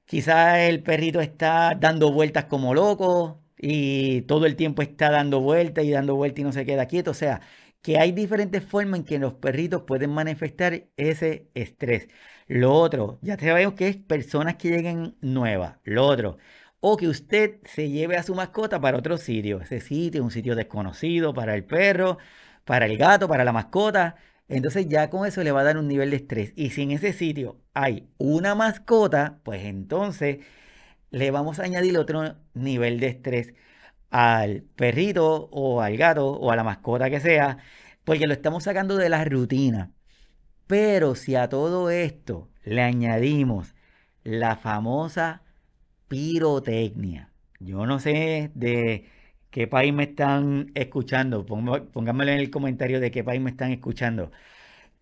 [0.06, 5.86] Quizás el perrito está dando vueltas como loco y todo el tiempo está dando vueltas
[5.86, 7.12] y dando vueltas y no se queda quieto.
[7.12, 7.42] O sea,
[7.82, 12.10] que hay diferentes formas en que los perritos pueden manifestar ese estrés.
[12.54, 15.78] Lo otro, ya sabemos que es personas que lleguen nuevas.
[15.86, 16.38] Lo otro,
[16.82, 19.60] o que usted se lleve a su mascota para otro sitio.
[19.62, 22.20] Ese sitio, un sitio desconocido para el perro,
[22.64, 24.18] para el gato, para la mascota.
[24.48, 26.54] Entonces ya con eso le va a dar un nivel de estrés.
[26.56, 30.46] Y si en ese sitio hay una mascota, pues entonces
[31.12, 33.54] le vamos a añadir otro nivel de estrés
[34.12, 37.58] al perrito o al gato o a la mascota que sea,
[38.04, 39.92] porque lo estamos sacando de la rutina.
[40.68, 43.76] Pero si a todo esto le añadimos
[44.24, 45.44] la famosa
[46.08, 49.10] pirotecnia, yo no sé de
[49.52, 54.32] qué país me están escuchando, pónganmelo en el comentario de qué país me están escuchando.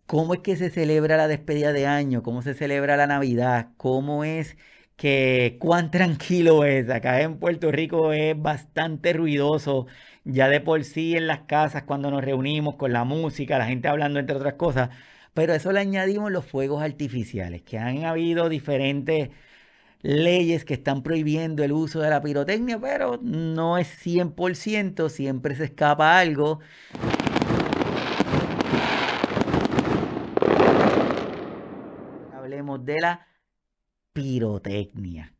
[0.05, 2.23] ¿Cómo es que se celebra la despedida de año?
[2.23, 3.69] ¿Cómo se celebra la Navidad?
[3.77, 4.57] ¿Cómo es
[4.97, 6.89] que cuán tranquilo es?
[6.89, 9.87] Acá en Puerto Rico es bastante ruidoso,
[10.25, 13.87] ya de por sí en las casas cuando nos reunimos con la música, la gente
[13.87, 14.89] hablando entre otras cosas
[15.33, 19.29] pero a eso le añadimos los fuegos artificiales, que han habido diferentes
[20.01, 25.65] leyes que están prohibiendo el uso de la pirotecnia, pero no es 100%, siempre se
[25.65, 26.59] escapa algo.
[32.33, 33.27] Hablemos de la
[34.13, 35.33] pirotecnia.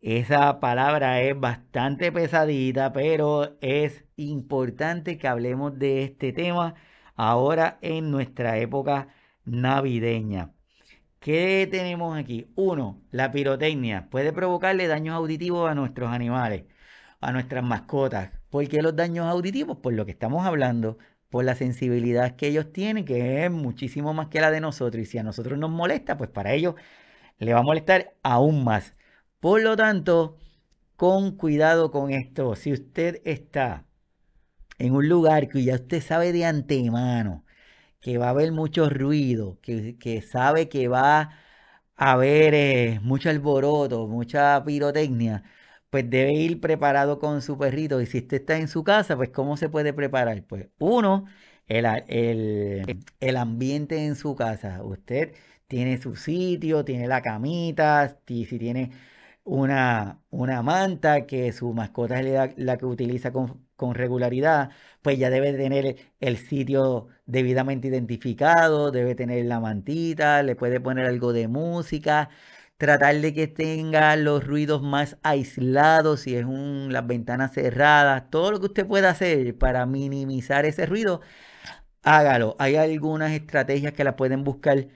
[0.00, 6.74] Esa palabra es bastante pesadita, pero es importante que hablemos de este tema
[7.16, 9.08] ahora en nuestra época
[9.44, 10.52] navideña.
[11.20, 12.52] ¿Qué tenemos aquí?
[12.54, 16.64] Uno, la pirotecnia puede provocarle daños auditivos a nuestros animales,
[17.20, 18.30] a nuestras mascotas.
[18.50, 19.78] ¿Por qué los daños auditivos?
[19.78, 20.98] Por lo que estamos hablando,
[21.30, 25.02] por la sensibilidad que ellos tienen, que es muchísimo más que la de nosotros.
[25.02, 26.76] Y si a nosotros nos molesta, pues para ellos
[27.38, 28.94] le va a molestar aún más.
[29.40, 30.38] Por lo tanto,
[30.96, 32.54] con cuidado con esto.
[32.56, 33.85] Si usted está
[34.78, 37.44] en un lugar que ya usted sabe de antemano
[38.00, 41.30] que va a haber mucho ruido, que, sabe que va
[41.96, 45.42] a haber eh, mucho alboroto, mucha pirotecnia,
[45.90, 48.00] pues debe ir preparado con su perrito.
[48.00, 50.44] Y si usted está en su casa, pues ¿cómo se puede preparar?
[50.44, 51.26] Pues uno,
[51.66, 51.86] el,
[53.20, 54.82] el ambiente en su casa.
[54.84, 55.34] Usted
[55.66, 58.92] tiene su sitio, tiene la camita, si, tiene
[59.44, 64.70] una, una manta que su mascota es la, que utiliza con, con, regularidad,
[65.02, 71.06] pues ya debe tener el sitio debidamente identificado, debe tener la mantita, le puede poner
[71.06, 72.30] algo de música,
[72.78, 78.52] tratar de que tenga los ruidos más aislados, si es un, las ventanas cerradas, todo
[78.52, 81.20] lo que usted pueda hacer para minimizar ese ruido,
[82.02, 82.56] hágalo.
[82.58, 84.88] Hay algunas estrategias que las pueden buscar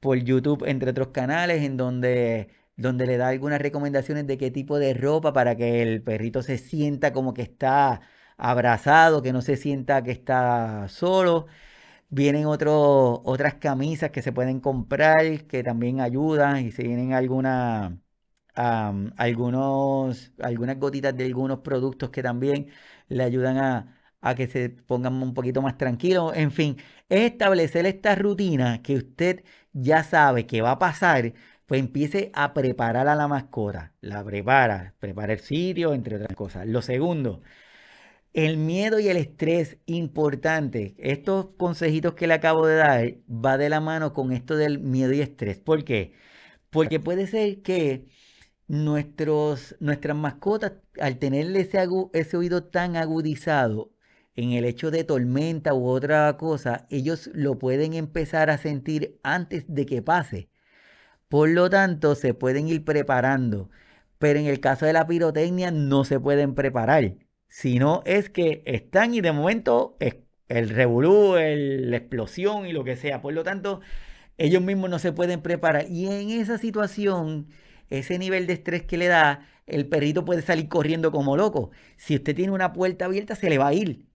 [0.00, 4.78] por YouTube, entre otros canales, en donde donde le da algunas recomendaciones de qué tipo
[4.78, 8.00] de ropa para que el perrito se sienta como que está
[8.38, 11.46] abrazado, que no se sienta que está solo.
[12.10, 17.92] Vienen otras camisas que se pueden comprar que también ayudan y se vienen algunas
[19.16, 22.68] algunos, algunas gotitas de algunos productos que también
[23.08, 26.32] le ayudan a, a que se pongan un poquito más tranquilos.
[26.36, 26.76] En fin,
[27.08, 31.32] es establecer esta rutina que usted ya sabe que va a pasar
[31.66, 33.92] pues empiece a preparar a la mascota.
[34.00, 36.66] La prepara, prepara el sitio, entre otras cosas.
[36.66, 37.42] Lo segundo,
[38.32, 40.94] el miedo y el estrés, importante.
[40.98, 45.12] Estos consejitos que le acabo de dar va de la mano con esto del miedo
[45.12, 45.58] y estrés.
[45.58, 46.12] ¿Por qué?
[46.70, 48.06] Porque puede ser que
[48.68, 51.78] nuestros, nuestras mascotas, al tener ese,
[52.12, 53.92] ese oído tan agudizado
[54.36, 59.64] en el hecho de tormenta u otra cosa, ellos lo pueden empezar a sentir antes
[59.68, 60.50] de que pase.
[61.28, 63.70] Por lo tanto, se pueden ir preparando.
[64.18, 67.14] Pero en el caso de la pirotecnia no se pueden preparar.
[67.48, 69.96] Sino es que están y de momento
[70.48, 73.20] el revolú, la explosión y lo que sea.
[73.22, 73.80] Por lo tanto,
[74.38, 75.86] ellos mismos no se pueden preparar.
[75.88, 77.48] Y en esa situación,
[77.90, 81.70] ese nivel de estrés que le da, el perrito puede salir corriendo como loco.
[81.96, 84.06] Si usted tiene una puerta abierta, se le va a ir.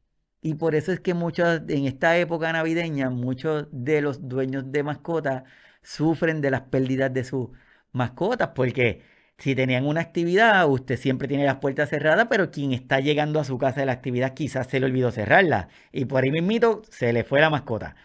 [0.42, 4.84] Y por eso es que muchos, en esta época navideña, muchos de los dueños de
[4.84, 5.44] mascotas
[5.82, 7.50] sufren de las pérdidas de sus
[7.92, 9.02] mascotas, porque
[9.38, 13.44] si tenían una actividad, usted siempre tiene las puertas cerradas, pero quien está llegando a
[13.44, 17.14] su casa de la actividad quizás se le olvidó cerrarla y por ahí mismito se
[17.14, 17.96] le fue la mascota.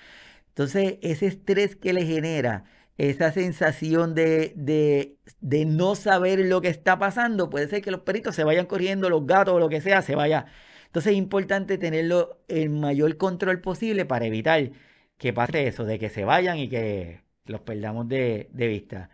[0.48, 2.64] Entonces, ese estrés que le genera,
[2.98, 8.34] esa sensación de, de, no saber lo que está pasando, puede ser que los perritos
[8.34, 10.46] se vayan corriendo, los gatos o lo que sea, se vaya.
[10.86, 14.70] Entonces es importante tenerlo el mayor control posible para evitar
[15.18, 19.10] que pase eso, de que se vayan y que los perdamos de, de vista.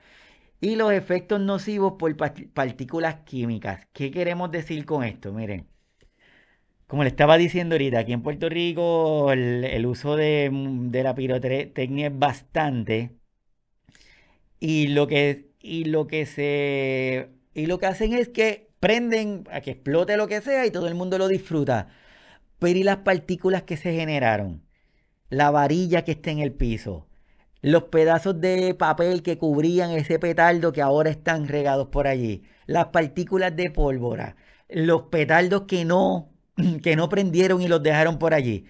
[0.65, 3.87] Y los efectos nocivos por partículas químicas.
[3.93, 5.31] ¿Qué queremos decir con esto?
[5.31, 5.67] Miren,
[6.87, 10.51] como le estaba diciendo ahorita, aquí en Puerto Rico el, uso de,
[10.91, 13.11] la pirotecnia es bastante.
[14.59, 17.29] Y lo que, y lo que se.
[17.53, 20.89] Y lo que hacen es que prenden a que explote lo que sea y todo
[20.89, 21.89] el mundo lo disfruta.
[22.59, 24.63] Pero ¿y las partículas que se generaron?
[25.29, 27.07] La varilla que está en el piso
[27.65, 32.89] los pedazos de papel que cubrían ese petardo que ahora están regados por allí, las
[32.89, 34.37] partículas de pólvora,
[34.69, 36.29] los petardos que no,
[36.83, 38.67] que no prendieron y los dejaron por allí.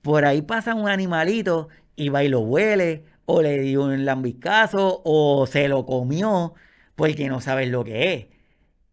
[0.00, 5.02] Por ahí pasa un animalito y va y lo huele, o le dio un lambiscazo,
[5.04, 6.54] o se lo comió,
[6.96, 8.26] porque no sabes lo que es.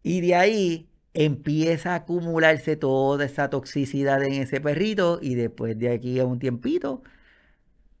[0.02, 5.90] Y de ahí empieza a acumularse toda esa toxicidad en ese perrito y después de
[5.92, 7.02] aquí a un tiempito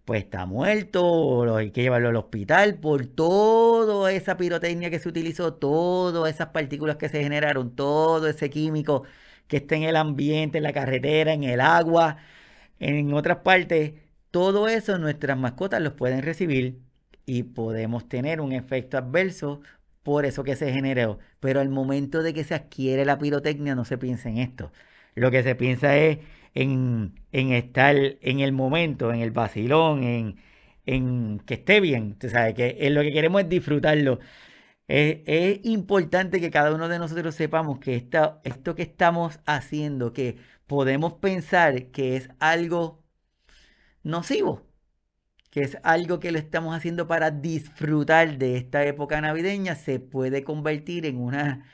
[0.06, 5.08] pues está muerto, o hay que llevarlo al hospital por toda esa pirotecnia que se
[5.08, 9.04] utilizó, todas esas partículas que se generaron, todo ese químico
[9.48, 12.18] que está en el ambiente, en la carretera, en el agua,
[12.78, 13.94] en otras partes,
[14.30, 16.80] todo eso nuestras mascotas los pueden recibir
[17.26, 19.60] y podemos tener un efecto adverso
[20.02, 21.18] por eso que se generó.
[21.40, 24.72] Pero al momento de que se adquiere la pirotecnia no se piensa en esto.
[25.14, 26.18] Lo que se piensa es
[26.56, 27.12] en,
[27.52, 30.36] estar en el momento, en el vacilón, en,
[30.86, 32.16] en que esté bien.
[32.18, 34.18] Tú sabes que lo que queremos es disfrutarlo.
[34.88, 41.14] Es, importante que cada uno de nosotros sepamos que esto que estamos haciendo, que podemos
[41.14, 43.04] pensar que es algo
[44.02, 44.62] nocivo,
[45.50, 50.44] que es algo que lo estamos haciendo para disfrutar de esta época navideña, se puede
[50.44, 51.66] convertir en una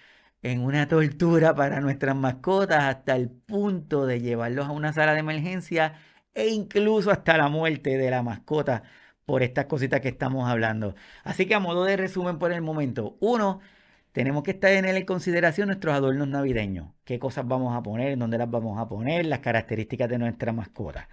[0.43, 5.21] en una tortura para nuestras mascotas hasta el punto de llevarlos a una sala de
[5.21, 5.95] emergencia
[6.35, 8.83] e incluso hasta la muerte de la mascota
[9.25, 10.95] por estas cositas que estamos hablando.
[11.25, 13.61] Así que a modo de resumen por el momento, uno,
[14.13, 18.51] tenemos que estar en consideración nuestros adornos navideños, qué cosas vamos a poner, dónde las
[18.51, 21.09] vamos a poner, las características de nuestra mascota.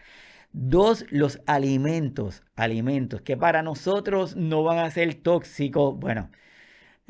[0.52, 5.98] Dos, los alimentos, alimentos que para nosotros no van a ser tóxicos.
[6.00, 6.32] Bueno,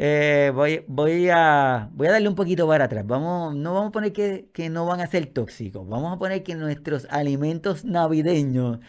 [0.01, 3.05] eh, voy, voy, a, voy a darle un poquito para atrás.
[3.05, 5.85] Vamos, no vamos a poner que, que no van a ser tóxicos.
[5.89, 8.79] Vamos a poner que nuestros alimentos navideños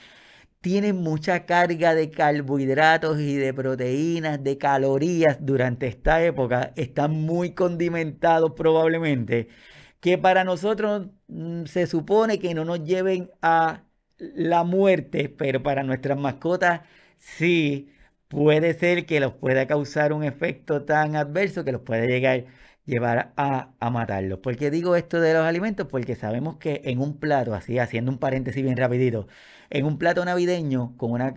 [0.60, 6.72] tienen mucha carga de carbohidratos y de proteínas, de calorías durante esta época.
[6.76, 9.48] Están muy condimentados probablemente.
[10.00, 13.84] Que para nosotros mm, se supone que no nos lleven a
[14.18, 16.82] la muerte, pero para nuestras mascotas
[17.18, 17.90] sí
[18.30, 22.46] puede ser que los pueda causar un efecto tan adverso que los puede llegar
[22.86, 24.40] llevar a, matarlos.
[24.40, 25.86] ¿Por qué digo esto de los alimentos?
[25.88, 29.28] Porque sabemos que en un plato, así haciendo un paréntesis bien rapidito,
[29.70, 31.34] en un plato navideño, con una,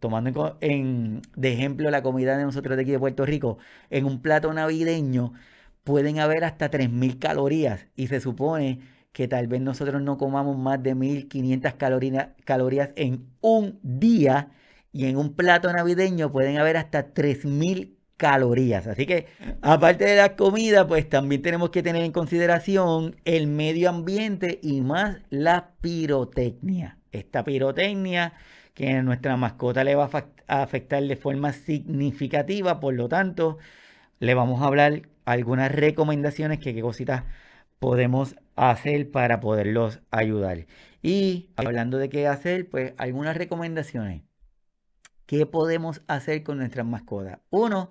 [0.00, 3.58] tomando en, de ejemplo la comida de nosotros de aquí de Puerto Rico,
[3.90, 5.32] en un plato navideño
[5.84, 8.80] pueden haber hasta 3.000 calorías y se supone
[9.12, 14.50] que tal vez nosotros no comamos más de 1.500 calorías, calorías en un día
[14.92, 18.86] y en un plato navideño pueden haber hasta 3.000 calorías.
[18.86, 19.26] Así que
[19.62, 24.82] aparte de la comida, pues también tenemos que tener en consideración el medio ambiente y
[24.82, 26.98] más la pirotecnia.
[27.12, 28.34] Esta pirotecnia
[28.74, 30.10] que a nuestra mascota le va
[30.48, 33.58] a afectar de forma significativa, por lo tanto,
[34.20, 37.24] le vamos a hablar algunas recomendaciones que qué cositas
[37.78, 40.66] podemos hacer para poderlos ayudar.
[41.02, 44.29] Y hablando de qué hacer, pues algunas recomendaciones.
[45.30, 47.38] ¿Qué podemos hacer con nuestras mascotas?
[47.50, 47.90] Uno,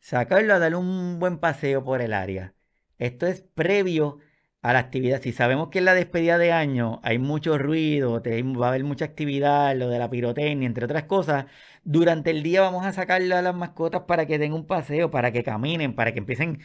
[0.00, 2.54] sacarlo a darle un buen paseo por el área.
[2.98, 4.18] Esto es previo
[4.60, 5.22] a la actividad.
[5.22, 9.06] Si sabemos que en la despedida de año hay mucho ruido, va a haber mucha
[9.06, 11.46] actividad, lo de la pirotecnia, entre otras cosas,
[11.82, 15.32] durante el día vamos a sacarle a las mascotas para que den un paseo, para
[15.32, 16.60] que caminen, para que empiecen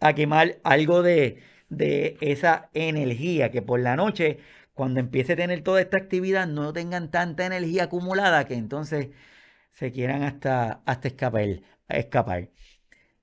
[0.00, 1.38] a quemar algo de
[2.20, 4.40] esa energía, que por la noche,
[4.80, 9.10] cuando empiece a tener toda esta actividad, no tengan tanta energía acumulada que entonces
[9.72, 12.48] se quieran hasta, hasta escapar, escapar.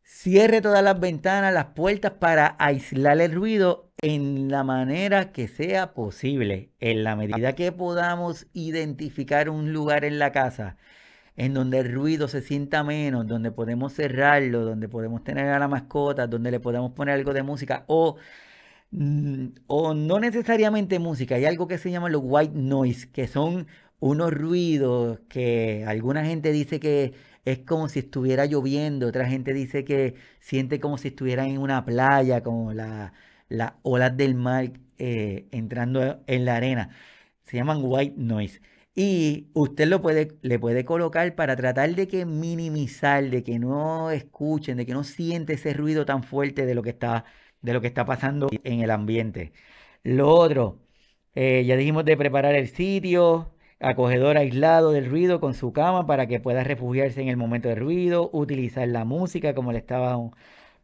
[0.04, 5.96] Cierre todas las ventanas, las puertas para aislar el ruido en la manera que sea
[5.96, 6.74] posible.
[6.80, 10.78] En la medida que podamos identificar un lugar en la casa
[11.36, 15.68] en donde el ruido se sienta menos, donde podemos cerrarlo, donde podemos tener a la
[15.68, 18.18] mascota, donde le podemos poner algo de música o,
[19.68, 21.36] o no necesariamente música.
[21.36, 23.68] Hay algo que se llama los white noise, que son
[24.00, 27.14] unos ruidos que alguna gente dice que
[27.46, 31.86] es como si estuviera lloviendo, otra gente dice que siente como si estuviera en una
[31.86, 33.12] playa, como las
[33.84, 36.90] olas del mar eh, entrando en la arena.
[37.44, 38.62] Se llaman white noise.
[38.96, 44.10] Y usted lo puede, le puede colocar para tratar de que minimizar, de que no
[44.12, 47.24] escuchen, de que no siente ese ruido tan fuerte de lo que está,
[47.68, 49.54] de lo que está pasando en el ambiente.
[50.04, 50.80] Lo otro,
[51.36, 56.28] eh, ya dijimos de preparar el sitio, acogedor aislado del ruido con su cama para
[56.28, 60.18] que pueda refugiarse en el momento de ruido, utilizar la música como le estaba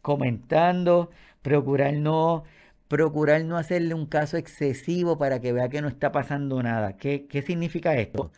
[0.01, 1.09] comentando,
[1.41, 2.43] procurar no,
[2.87, 6.97] procurar no hacerle un caso excesivo para que vea que no está pasando nada.
[6.97, 8.31] ¿Qué, qué significa esto?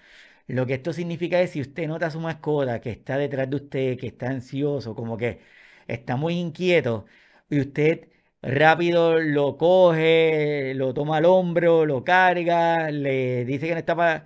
[0.47, 3.55] Lo que esto significa es si usted nota a su mascota que está detrás de
[3.55, 5.39] usted, que está ansioso, como que
[5.87, 7.05] está muy inquieto,
[7.49, 8.09] y usted
[8.45, 14.25] rápido lo coge, lo toma al hombro, lo carga, le dice que no está para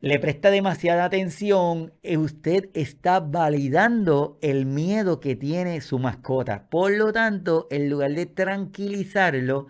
[0.00, 6.68] le presta demasiada atención, y usted está validando el miedo que tiene su mascota.
[6.68, 9.68] Por lo tanto, en lugar de tranquilizarlo,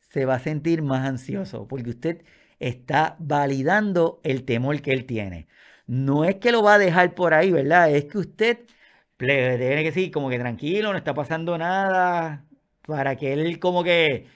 [0.00, 2.24] se va a sentir más ansioso, porque usted
[2.58, 5.48] está validando el temor que él tiene.
[5.86, 7.90] No es que lo va a dejar por ahí, ¿verdad?
[7.90, 8.58] Es que usted
[9.18, 12.45] le tiene que decir como que tranquilo, no está pasando nada,
[12.86, 14.26] para que él como que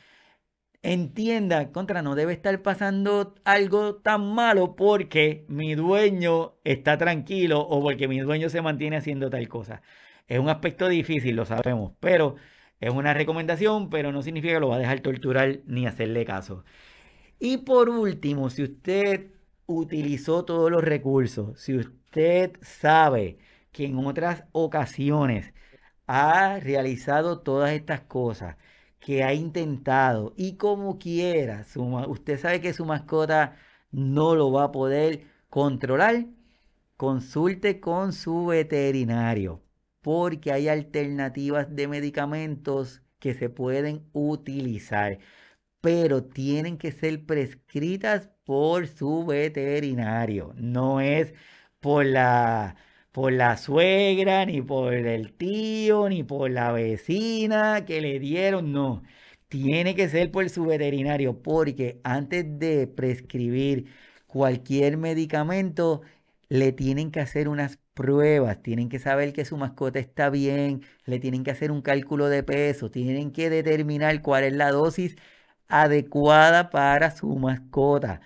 [0.82, 7.82] entienda, contra, no debe estar pasando algo tan malo porque mi dueño está tranquilo o
[7.82, 9.82] porque mi dueño se mantiene haciendo tal cosa.
[10.26, 12.36] Es un aspecto difícil, lo sabemos, pero
[12.80, 16.64] es una recomendación, pero no significa que lo va a dejar torturar ni hacerle caso.
[17.38, 19.32] Y por último, si usted
[19.66, 23.38] utilizó todos los recursos, si usted sabe
[23.72, 25.54] que en otras ocasiones
[26.10, 28.56] ha realizado todas estas cosas,
[29.00, 31.64] que ha intentado y como quiera,
[32.08, 33.56] usted sabe que su mascota
[33.92, 36.26] no lo va a poder controlar,
[36.96, 39.62] consulte con su veterinario
[40.00, 45.18] porque hay alternativas de medicamentos que se pueden utilizar,
[45.80, 50.52] pero tienen que ser prescritas por su veterinario.
[50.56, 51.34] No es
[51.80, 52.76] por la
[53.12, 59.02] por la suegra, ni por el tío, ni por la vecina que le dieron, no.
[59.48, 63.86] Tiene que ser por su veterinario, porque antes de prescribir
[64.26, 66.02] cualquier medicamento,
[66.48, 71.18] le tienen que hacer unas pruebas, tienen que saber que su mascota está bien, le
[71.18, 75.16] tienen que hacer un cálculo de peso, tienen que determinar cuál es la dosis
[75.68, 78.20] adecuada para su mascota.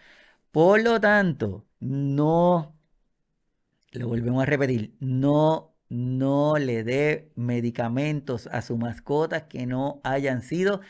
[0.53, 2.74] Por lo tanto, no
[3.95, 10.43] lo volvemos a repetir, no, no le dé medicamentos a su mascota que no hayan
[10.43, 10.81] sido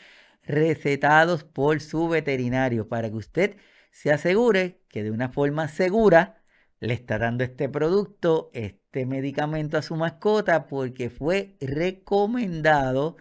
[0.43, 3.57] recetados por su veterinario para que usted
[3.91, 6.41] se asegure que de una forma segura
[6.79, 13.17] le está dando este producto, este medicamento a su mascota porque fue recomendado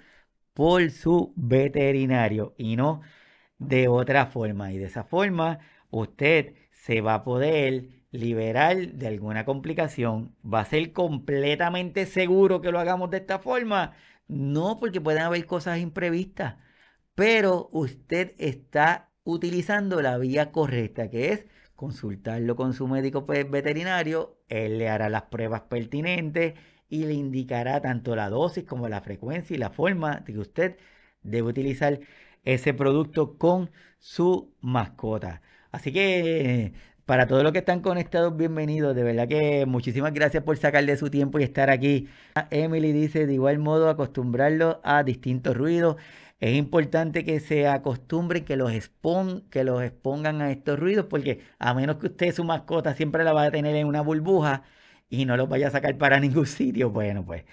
[0.55, 3.03] por su veterinario y no
[3.59, 4.73] de otra forma.
[4.73, 5.61] Y de esa forma
[5.91, 12.71] usted se va a poder liberal de alguna complicación, ¿va a ser completamente seguro que
[12.71, 13.95] lo hagamos de esta forma?
[14.29, 16.57] No, porque pueden haber cosas imprevistas,
[17.15, 24.79] pero usted está utilizando la vía correcta, que es consultarlo con su médico veterinario, él
[24.79, 26.55] le hará las pruebas pertinentes
[26.89, 30.77] y le indicará tanto la dosis como la frecuencia y la forma de que usted
[31.23, 32.01] debe utilizar
[32.45, 35.43] ese producto con su mascota.
[35.73, 36.75] Así que
[37.07, 38.95] para todos los que están conectados, bienvenidos.
[38.95, 42.09] De verdad que muchísimas gracias por sacarle su tiempo y estar aquí.
[42.51, 45.97] Emily dice, de igual modo, acostumbrarlo a distintos ruidos.
[46.41, 48.73] Es importante que se acostumbren, que los,
[49.51, 53.33] que los expongan a estos ruidos, porque a menos que usted su mascota siempre la
[53.33, 54.63] va a tener en una burbuja
[55.09, 57.45] y no los vaya a sacar para ningún sitio, bueno, pues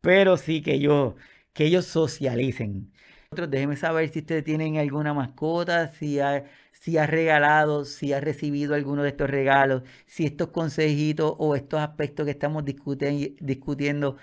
[0.00, 1.14] pero sí que ellos,
[1.52, 2.92] que ellos socialicen.
[3.30, 8.74] Déjenme saber si ustedes tienen alguna mascota, si ha, si ha regalado, si ha recibido
[8.74, 14.16] alguno de estos regalos, si estos consejitos o estos aspectos que estamos discutiendo,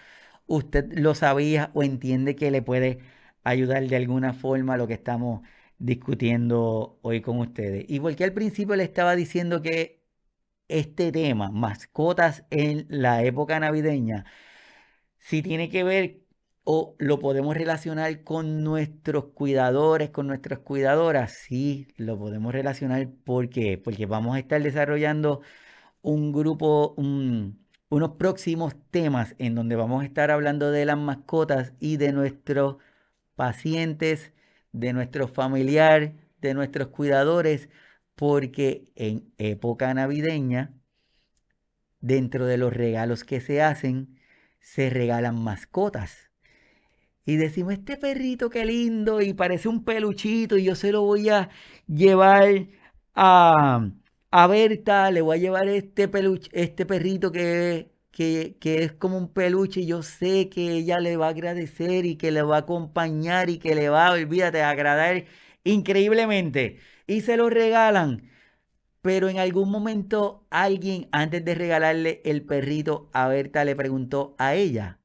[0.47, 2.99] usted lo sabía o entiende que le puede
[3.43, 5.41] ayudar de alguna forma a lo que estamos
[5.77, 7.85] discutiendo hoy con ustedes.
[7.87, 10.03] Y porque al principio le estaba diciendo que
[10.67, 14.25] este tema, mascotas en la época navideña,
[15.19, 16.26] si tiene que ver
[16.69, 23.09] o lo podemos relacionar con nuestros cuidadores, con nuestras cuidadoras, sí, lo podemos relacionar.
[23.23, 23.77] ¿Por qué?
[23.77, 25.41] Porque vamos a estar desarrollando
[26.01, 31.97] un grupo, unos próximos temas en donde vamos a estar hablando de las mascotas y
[31.97, 32.77] de nuestros
[33.35, 34.33] pacientes,
[34.73, 37.69] de nuestros familiares, de nuestros cuidadores,
[38.15, 40.73] porque en época navideña,
[42.01, 44.19] dentro de los regalos que se hacen,
[44.59, 46.26] se regalan mascotas.
[47.27, 51.29] Y decimos, este perrito qué lindo y parece un peluchito y yo se lo voy
[51.29, 51.49] a
[51.87, 52.67] llevar
[53.15, 53.91] a,
[54.31, 59.17] a Berta, le voy a llevar este, peluche, este perrito que, que, que, es como
[59.17, 62.57] un peluche y yo sé que ella le va a agradecer y que le va
[62.57, 65.25] a acompañar y que le va, olvídate, a agradar
[65.65, 66.79] increíblemente.
[67.07, 68.29] Y se lo regalan.
[69.01, 74.55] Pero en algún momento alguien, antes de regalarle el perrito a Berta, le preguntó a
[74.55, 74.99] ella.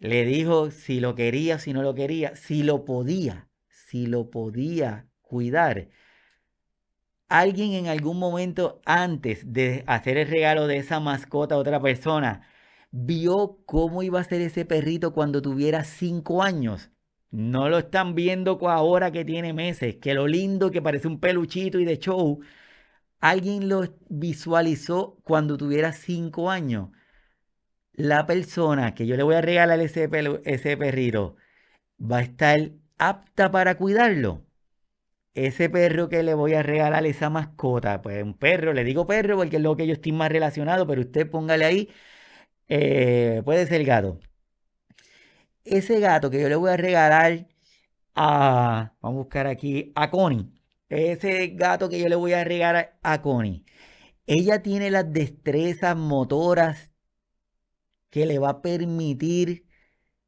[0.00, 5.06] Le dijo si lo quería, si no lo quería, si lo podía, si lo podía
[5.20, 5.88] cuidar.
[7.28, 12.48] Alguien en algún momento antes de hacer el regalo de esa mascota a otra persona,
[12.90, 16.90] vio cómo iba a ser ese perrito cuando tuviera cinco años.
[17.30, 21.78] No lo están viendo ahora que tiene meses, que lo lindo que parece un peluchito
[21.78, 22.40] y de show.
[23.20, 26.90] Alguien lo visualizó cuando tuviera cinco años.
[27.92, 30.08] La persona que yo le voy a regalar ese,
[30.44, 31.36] ese perrito
[32.00, 34.46] va a estar apta para cuidarlo.
[35.34, 39.36] Ese perro que le voy a regalar, esa mascota, pues un perro, le digo perro
[39.36, 41.90] porque es lo que yo estoy más relacionado, pero usted póngale ahí,
[42.68, 44.20] eh, puede ser gato
[45.64, 47.46] ese gato que yo le voy a regalar
[48.14, 50.50] a, vamos a buscar aquí, a Connie.
[50.88, 53.64] Ese gato que yo le voy a regalar a Connie.
[54.26, 56.89] Ella tiene las destrezas motoras
[58.10, 59.66] que le va a permitir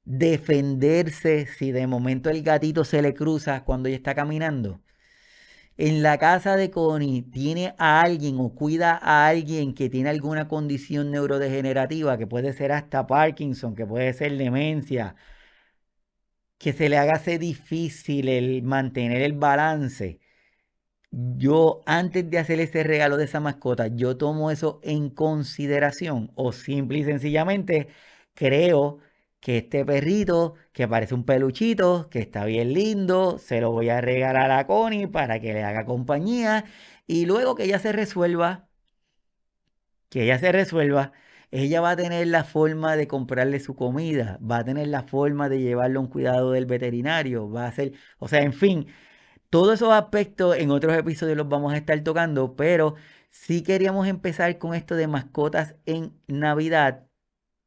[0.05, 4.83] defenderse si de momento el gatito se le cruza cuando ella está caminando.
[5.77, 10.49] En la casa de Connie tiene a alguien o cuida a alguien que tiene alguna
[10.49, 15.17] condición neurodegenerativa, que puede ser hasta Parkinson, que puede ser demencia,
[16.59, 20.21] que se le hace difícil el mantener el balance.
[21.15, 26.53] Yo, antes de hacer ese regalo de esa mascota, yo tomo eso en consideración o
[26.53, 27.89] simple y sencillamente
[28.35, 28.99] creo
[29.41, 34.01] que este perrito, que parece un peluchito, que está bien lindo, se lo voy a
[34.01, 36.65] regalar a Connie para que le haga compañía
[37.07, 38.69] y luego que ella se resuelva,
[40.09, 41.13] que ella se resuelva,
[41.51, 45.49] ella va a tener la forma de comprarle su comida, va a tener la forma
[45.49, 48.87] de llevarlo a un cuidado del veterinario, va a hacer, o sea, en fin,
[49.53, 52.95] todos esos aspectos en otros episodios los vamos a estar tocando, pero
[53.31, 57.07] sí queríamos empezar con esto de mascotas en Navidad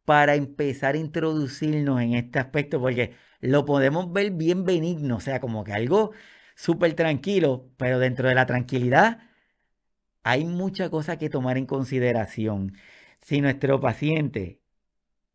[0.03, 5.39] para empezar a introducirnos en este aspecto, porque lo podemos ver bien benigno, o sea,
[5.39, 6.11] como que algo
[6.55, 9.19] súper tranquilo, pero dentro de la tranquilidad
[10.23, 12.73] hay mucha cosa que tomar en consideración.
[13.21, 14.59] Si nuestro paciente,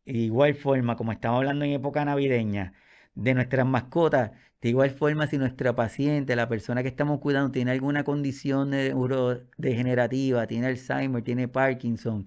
[0.05, 2.73] de igual forma, como estamos hablando en época navideña,
[3.15, 4.31] de nuestras mascotas,
[4.61, 10.47] de igual forma, si nuestra paciente, la persona que estamos cuidando, tiene alguna condición neurodegenerativa,
[10.47, 12.25] tiene Alzheimer, tiene Parkinson,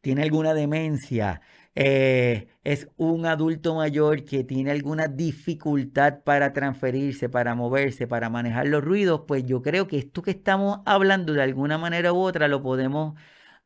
[0.00, 1.42] tiene alguna demencia,
[1.74, 8.66] eh, es un adulto mayor que tiene alguna dificultad para transferirse, para moverse, para manejar
[8.68, 12.48] los ruidos, pues yo creo que esto que estamos hablando de alguna manera u otra
[12.48, 13.14] lo podemos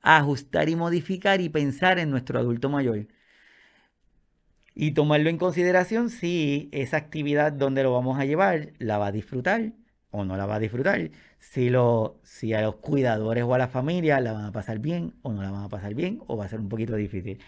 [0.03, 3.07] ajustar y modificar y pensar en nuestro adulto mayor.
[4.83, 9.13] Y tomarlo en consideración si esa actividad donde lo vamos a llevar la va a
[9.13, 9.73] disfrutar
[10.11, 11.11] o no la va a disfrutar.
[11.39, 15.13] Si, lo, si a los cuidadores o a la familia la van a pasar bien
[15.21, 17.43] o no la van a pasar bien o va a ser un poquito difícil.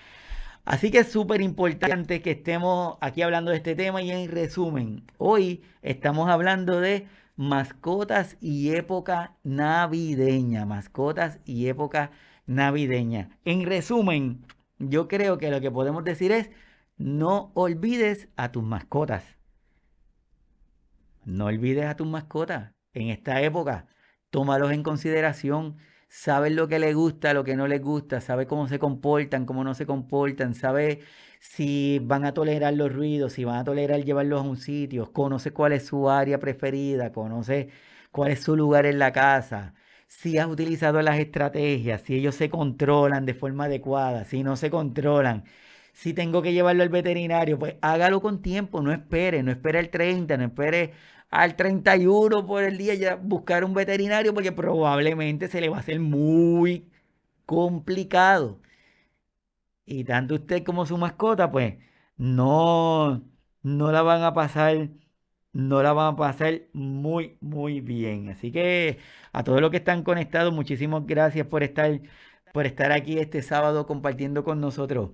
[0.67, 5.05] Así que es súper importante que estemos aquí hablando de este tema y en resumen,
[5.17, 7.07] hoy estamos hablando de
[7.37, 12.11] mascotas y época navideña, mascotas y época
[12.45, 13.31] navideña.
[13.47, 14.45] En resumen,
[14.79, 16.51] yo creo que lo que podemos decir es,
[17.03, 19.25] no olvides a tus mascotas.
[21.25, 23.87] No olvides a tus mascotas en esta época.
[24.31, 25.77] Tómalos en consideración
[26.09, 29.65] sabe lo que le gusta, lo que no les gusta, sabe cómo se comportan, cómo
[29.65, 31.01] no se comportan, sabe
[31.41, 35.53] si van a tolerar los ruidos, si van a tolerar llevarlos a un sitio, conoce
[35.53, 37.71] cuál es su área preferida, conoce
[38.11, 39.75] cuál es su lugar en la casa,
[40.07, 44.71] si has utilizado las estrategias, si ellos se controlan de forma adecuada, si no se
[44.71, 45.45] controlan.
[45.93, 49.91] Si tengo que llevarlo al veterinario, pues hágalo con tiempo, no espere, no espere el
[49.91, 50.93] 30, no espere
[51.31, 55.81] al 31 por el día ya buscar un veterinario porque probablemente se le va a
[55.81, 56.91] hacer muy
[57.47, 58.61] complicado.
[59.85, 61.75] Y tanto usted como su mascota, pues
[62.17, 63.23] no,
[63.63, 64.91] no la van a pasar,
[65.53, 68.29] no la van a pasar muy, muy bien.
[68.31, 68.99] Así que
[69.33, 72.01] a todos los que están conectados, muchísimas gracias por estar,
[72.53, 75.11] por estar aquí este sábado compartiendo con nosotros.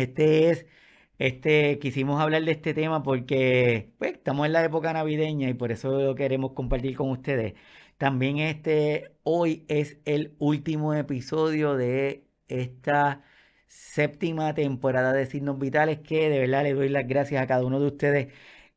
[0.00, 0.66] Este es,
[1.18, 5.72] este, quisimos hablar de este tema porque pues, estamos en la época navideña y por
[5.72, 7.54] eso lo queremos compartir con ustedes.
[7.98, 13.22] También este, hoy es el último episodio de esta
[13.68, 17.78] séptima temporada de Signos Vitales que de verdad le doy las gracias a cada uno
[17.80, 18.28] de ustedes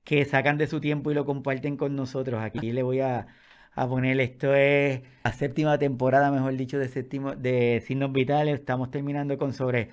[0.03, 2.41] que sacan de su tiempo y lo comparten con nosotros.
[2.41, 3.27] Aquí le voy a,
[3.75, 8.59] poner, esto es la séptima temporada, mejor dicho, de, séptimo, de Signos Vitales.
[8.59, 9.89] Estamos terminando con sobre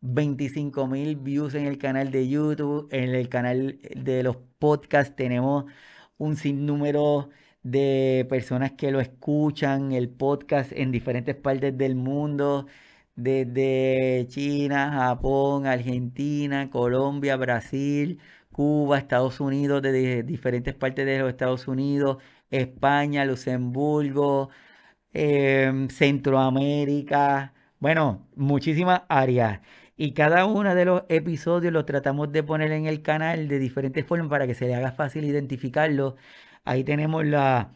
[0.00, 5.64] 25 mil views en el canal de YouTube, en el canal de los podcasts tenemos
[6.18, 7.30] un sinnúmero
[7.62, 12.66] de personas que lo escuchan, el podcast en diferentes partes del mundo,
[13.16, 18.20] desde China, Japón, Argentina, Colombia, Brasil,
[18.52, 22.18] Cuba, Estados Unidos, desde diferentes partes de los Estados Unidos,
[22.50, 24.50] España, Luxemburgo,
[25.12, 29.60] em, Centroamérica, bueno, muchísimas áreas.
[29.98, 34.06] Y cada uno de los episodios los tratamos de poner en el canal de diferentes
[34.06, 36.16] formas para que se le haga fácil identificarlo.
[36.64, 37.66] Ahí tenemos los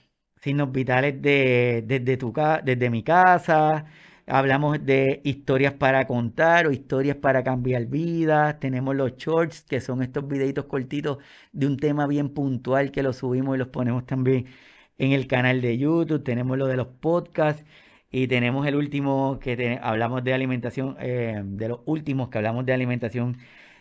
[0.40, 2.32] signos vitales de, desde, tu,
[2.64, 3.86] desde mi casa.
[4.26, 8.60] Hablamos de historias para contar o historias para cambiar vidas.
[8.60, 11.18] Tenemos los shorts, que son estos videitos cortitos
[11.52, 14.46] de un tema bien puntual que los subimos y los ponemos también
[14.98, 16.22] en el canal de YouTube.
[16.22, 17.64] Tenemos lo de los podcasts.
[18.12, 22.74] Y tenemos el último que hablamos de alimentación, eh, de los últimos que hablamos de
[22.74, 23.38] alimentación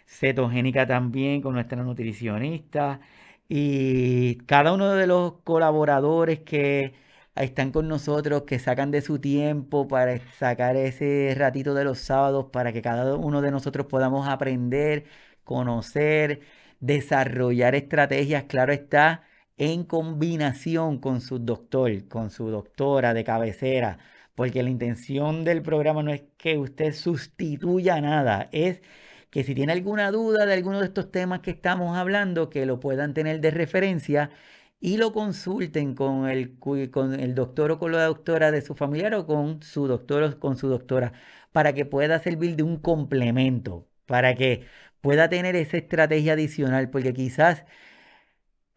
[0.07, 3.01] cetogénica también con nuestra nutricionista.
[3.49, 6.93] Y cada uno de los colaboradores que
[7.35, 12.47] están con nosotros, que sacan de su tiempo para sacar ese ratito de los sábados
[12.51, 15.05] para que cada uno de nosotros podamos aprender,
[15.43, 16.41] conocer,
[16.79, 19.23] desarrollar estrategias, claro está,
[19.57, 23.99] en combinación con su doctor, con su doctora de cabecera
[24.35, 28.81] porque la intención del programa no es que usted sustituya nada, es
[29.29, 32.79] que si tiene alguna duda de alguno de estos temas que estamos hablando, que lo
[32.79, 34.31] puedan tener de referencia
[34.79, 39.13] y lo consulten con el, con el doctor o con la doctora de su familiar
[39.15, 41.13] o con su doctor o con su doctora,
[41.51, 44.65] para que pueda servir de un complemento, para que
[45.01, 47.65] pueda tener esa estrategia adicional, porque quizás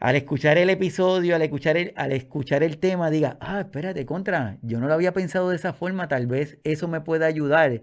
[0.05, 4.59] al escuchar el episodio, al escuchar el, al escuchar el tema, diga, ah, espérate, contra,
[4.61, 7.81] yo no lo había pensado de esa forma, tal vez eso me pueda ayudar.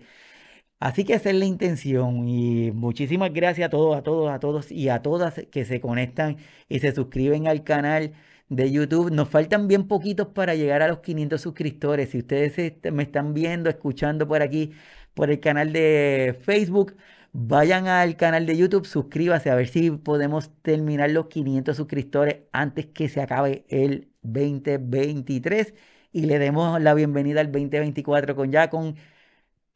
[0.80, 4.72] Así que esa es la intención y muchísimas gracias a todos, a todos, a todos
[4.72, 6.38] y a todas que se conectan
[6.70, 8.14] y se suscriben al canal
[8.50, 9.12] de YouTube.
[9.12, 12.10] Nos faltan bien poquitos para llegar a los 500 suscriptores.
[12.12, 14.74] Si ustedes me están viendo, escuchando por aquí,
[15.16, 16.96] por el canal de Facebook,
[17.34, 22.88] Vayan al canal de YouTube, suscríbase a ver si podemos terminar los 500 suscriptores antes
[22.88, 25.74] que se acabe el 2023
[26.12, 28.96] y le demos la bienvenida al 2024 con ya con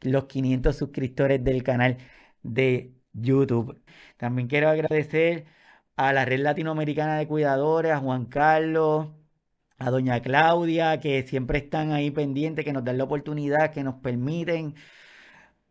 [0.02, 1.98] los 500 suscriptores del canal
[2.44, 3.82] de YouTube.
[4.18, 5.46] También quiero agradecer
[5.96, 9.10] a la Red Latinoamericana de Cuidadores, a Juan Carlos,
[9.80, 13.96] a Doña Claudia, que siempre están ahí pendientes, que nos dan la oportunidad, que nos
[13.96, 14.76] permiten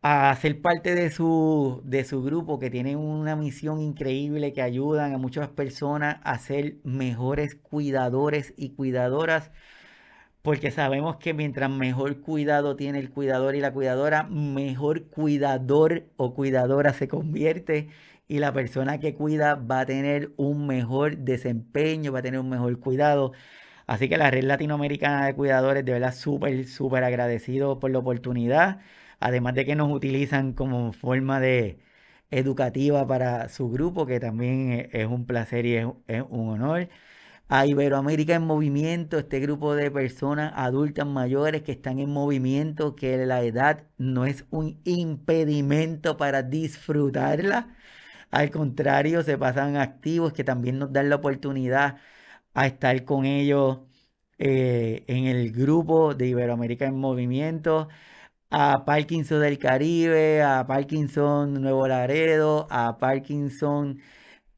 [0.06, 5.14] a ser parte de su, de su grupo, que tienen una misión increíble, que ayudan
[5.14, 9.50] a muchas personas a ser mejores cuidadores y cuidadoras,
[10.42, 16.34] porque sabemos que mientras mejor cuidado tiene el cuidador y la cuidadora, mejor cuidador o
[16.34, 17.88] cuidadora se convierte
[18.28, 22.50] y la persona que cuida va a tener un mejor desempeño, va a tener un
[22.50, 23.32] mejor cuidado.
[23.86, 28.80] Así que la Red Latinoamericana de Cuidadores, de verdad, súper, súper agradecido por la oportunidad
[29.20, 31.78] además de que nos utilizan como forma de
[32.30, 35.86] educativa para su grupo, que también es un placer y es,
[36.30, 36.88] un honor.
[37.48, 43.26] A Iberoamérica en movimiento, este grupo de personas adultas mayores que están en movimiento, que
[43.26, 47.76] la edad no es un impedimento para disfrutarla.
[48.30, 51.98] Al contrario, se pasan activos que también nos dan la oportunidad
[52.54, 53.80] a estar con ellos
[54.38, 57.88] eh, en el grupo de Iberoamérica en movimiento
[58.56, 63.98] a Parkinson del Caribe, a Parkinson Nuevo Laredo, a Parkinson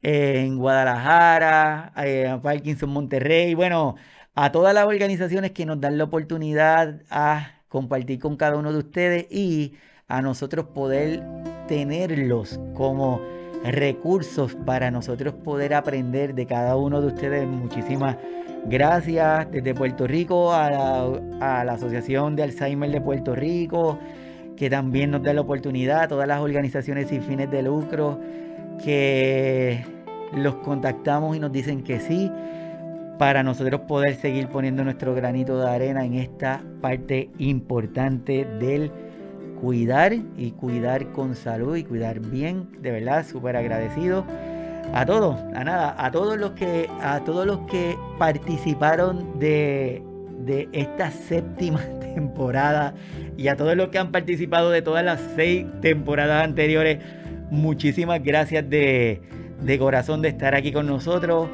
[0.03, 3.95] en Guadalajara, eh, a Parkinson Monterrey, bueno,
[4.35, 8.77] a todas las organizaciones que nos dan la oportunidad a compartir con cada uno de
[8.77, 9.73] ustedes y
[10.07, 11.23] a nosotros poder
[11.67, 13.19] tenerlos como
[13.63, 17.47] recursos para nosotros poder aprender de cada uno de ustedes.
[17.47, 18.17] Muchísimas
[18.69, 23.99] gracias desde Puerto Rico a la, Asociación de Alzheimer de Puerto Rico,
[24.55, 28.19] que también nos da la oportunidad, todas las organizaciones sin fines de lucro
[28.83, 29.83] que
[30.35, 32.31] los contactamos y nos dicen que sí,
[33.17, 38.91] para nosotros poder seguir poniendo nuestro granito de arena en esta parte importante del
[39.59, 44.25] cuidar y cuidar con salud y cuidar bien, de verdad, súper agradecido
[44.93, 50.01] a todos, a nada, a todos los que, a todos los que participaron de,
[50.39, 52.93] de esta séptima temporada
[53.37, 56.99] y a todos los que han participado de todas las seis temporadas anteriores,
[57.51, 59.21] muchísimas gracias de,
[59.61, 61.47] de corazón de estar aquí con nosotros.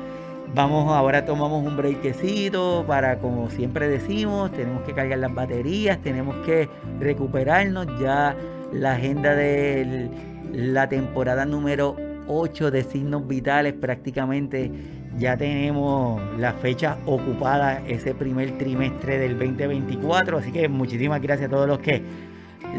[0.55, 6.35] Vamos, ahora tomamos un breakcito para, como siempre decimos, tenemos que cargar las baterías, tenemos
[6.45, 6.69] que
[6.99, 7.87] recuperarnos.
[7.99, 8.35] Ya
[8.71, 10.09] la agenda de
[10.51, 11.95] la temporada número
[12.27, 14.71] 8 de signos vitales prácticamente
[15.17, 20.37] ya tenemos la fecha ocupada ese primer trimestre del 2024.
[20.37, 22.01] Así que muchísimas gracias a todos los que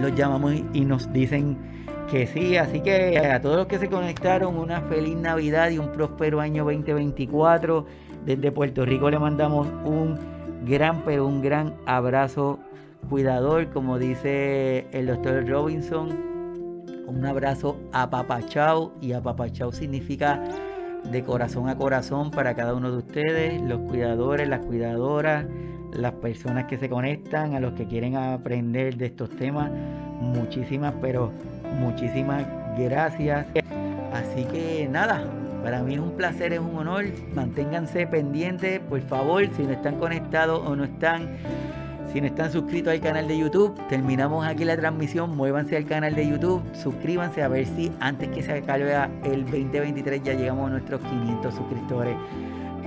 [0.01, 1.57] los llamamos y nos dicen
[2.11, 5.93] que sí, así que a todos los que se conectaron, una feliz Navidad y un
[5.93, 7.87] próspero año 2024.
[8.27, 10.19] Desde Puerto Rico le mandamos un
[10.67, 12.59] gran, pero un gran abrazo
[13.09, 16.34] cuidador, como dice el doctor Robinson.
[17.07, 20.43] Un abrazo apapachao y apapachao significa
[21.11, 25.47] de corazón a corazón para cada uno de ustedes, los cuidadores, las cuidadoras,
[25.93, 29.71] las personas que se conectan, a los que quieren aprender de estos temas.
[30.21, 31.31] Muchísimas, pero
[31.79, 32.47] Muchísimas
[32.79, 33.47] gracias.
[34.13, 35.25] Así que nada,
[35.63, 37.05] para mí es un placer, es un honor.
[37.35, 41.37] Manténganse pendientes, por favor, si no están conectados o no están,
[42.15, 46.15] si no están suscritos al canal de YouTube, terminamos aquí la transmisión, muévanse al canal
[46.15, 48.95] de YouTube, suscríbanse a ver si antes que se acabe
[49.25, 52.15] el 2023 ya llegamos a nuestros 500 suscriptores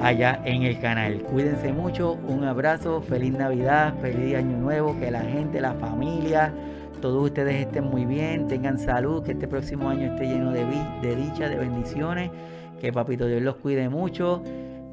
[0.02, 1.24] allá en el canal.
[1.24, 6.54] Cuídense mucho, un abrazo, feliz Navidad, feliz Año Nuevo, que la gente, la familia,
[7.02, 10.66] todos ustedes estén muy bien, tengan salud, que este próximo año esté lleno de,
[11.02, 12.32] de dicha, de bendiciones,
[12.80, 14.42] que Papito Dios los cuide mucho,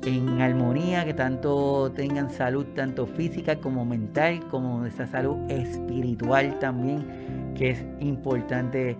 [0.07, 7.53] en armonía, que tanto tengan salud, tanto física como mental, como esa salud espiritual también,
[7.55, 8.97] que es importante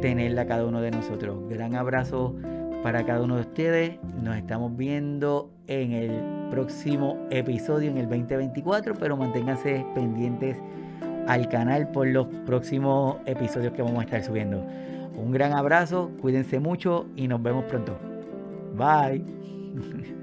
[0.00, 1.48] tenerla cada uno de nosotros.
[1.48, 2.34] Gran abrazo
[2.82, 3.98] para cada uno de ustedes.
[4.22, 10.56] Nos estamos viendo en el próximo episodio en el 2024, pero manténganse pendientes
[11.26, 14.64] al canal por los próximos episodios que vamos a estar subiendo.
[15.16, 17.98] Un gran abrazo, cuídense mucho y nos vemos pronto.
[18.76, 19.24] Bye.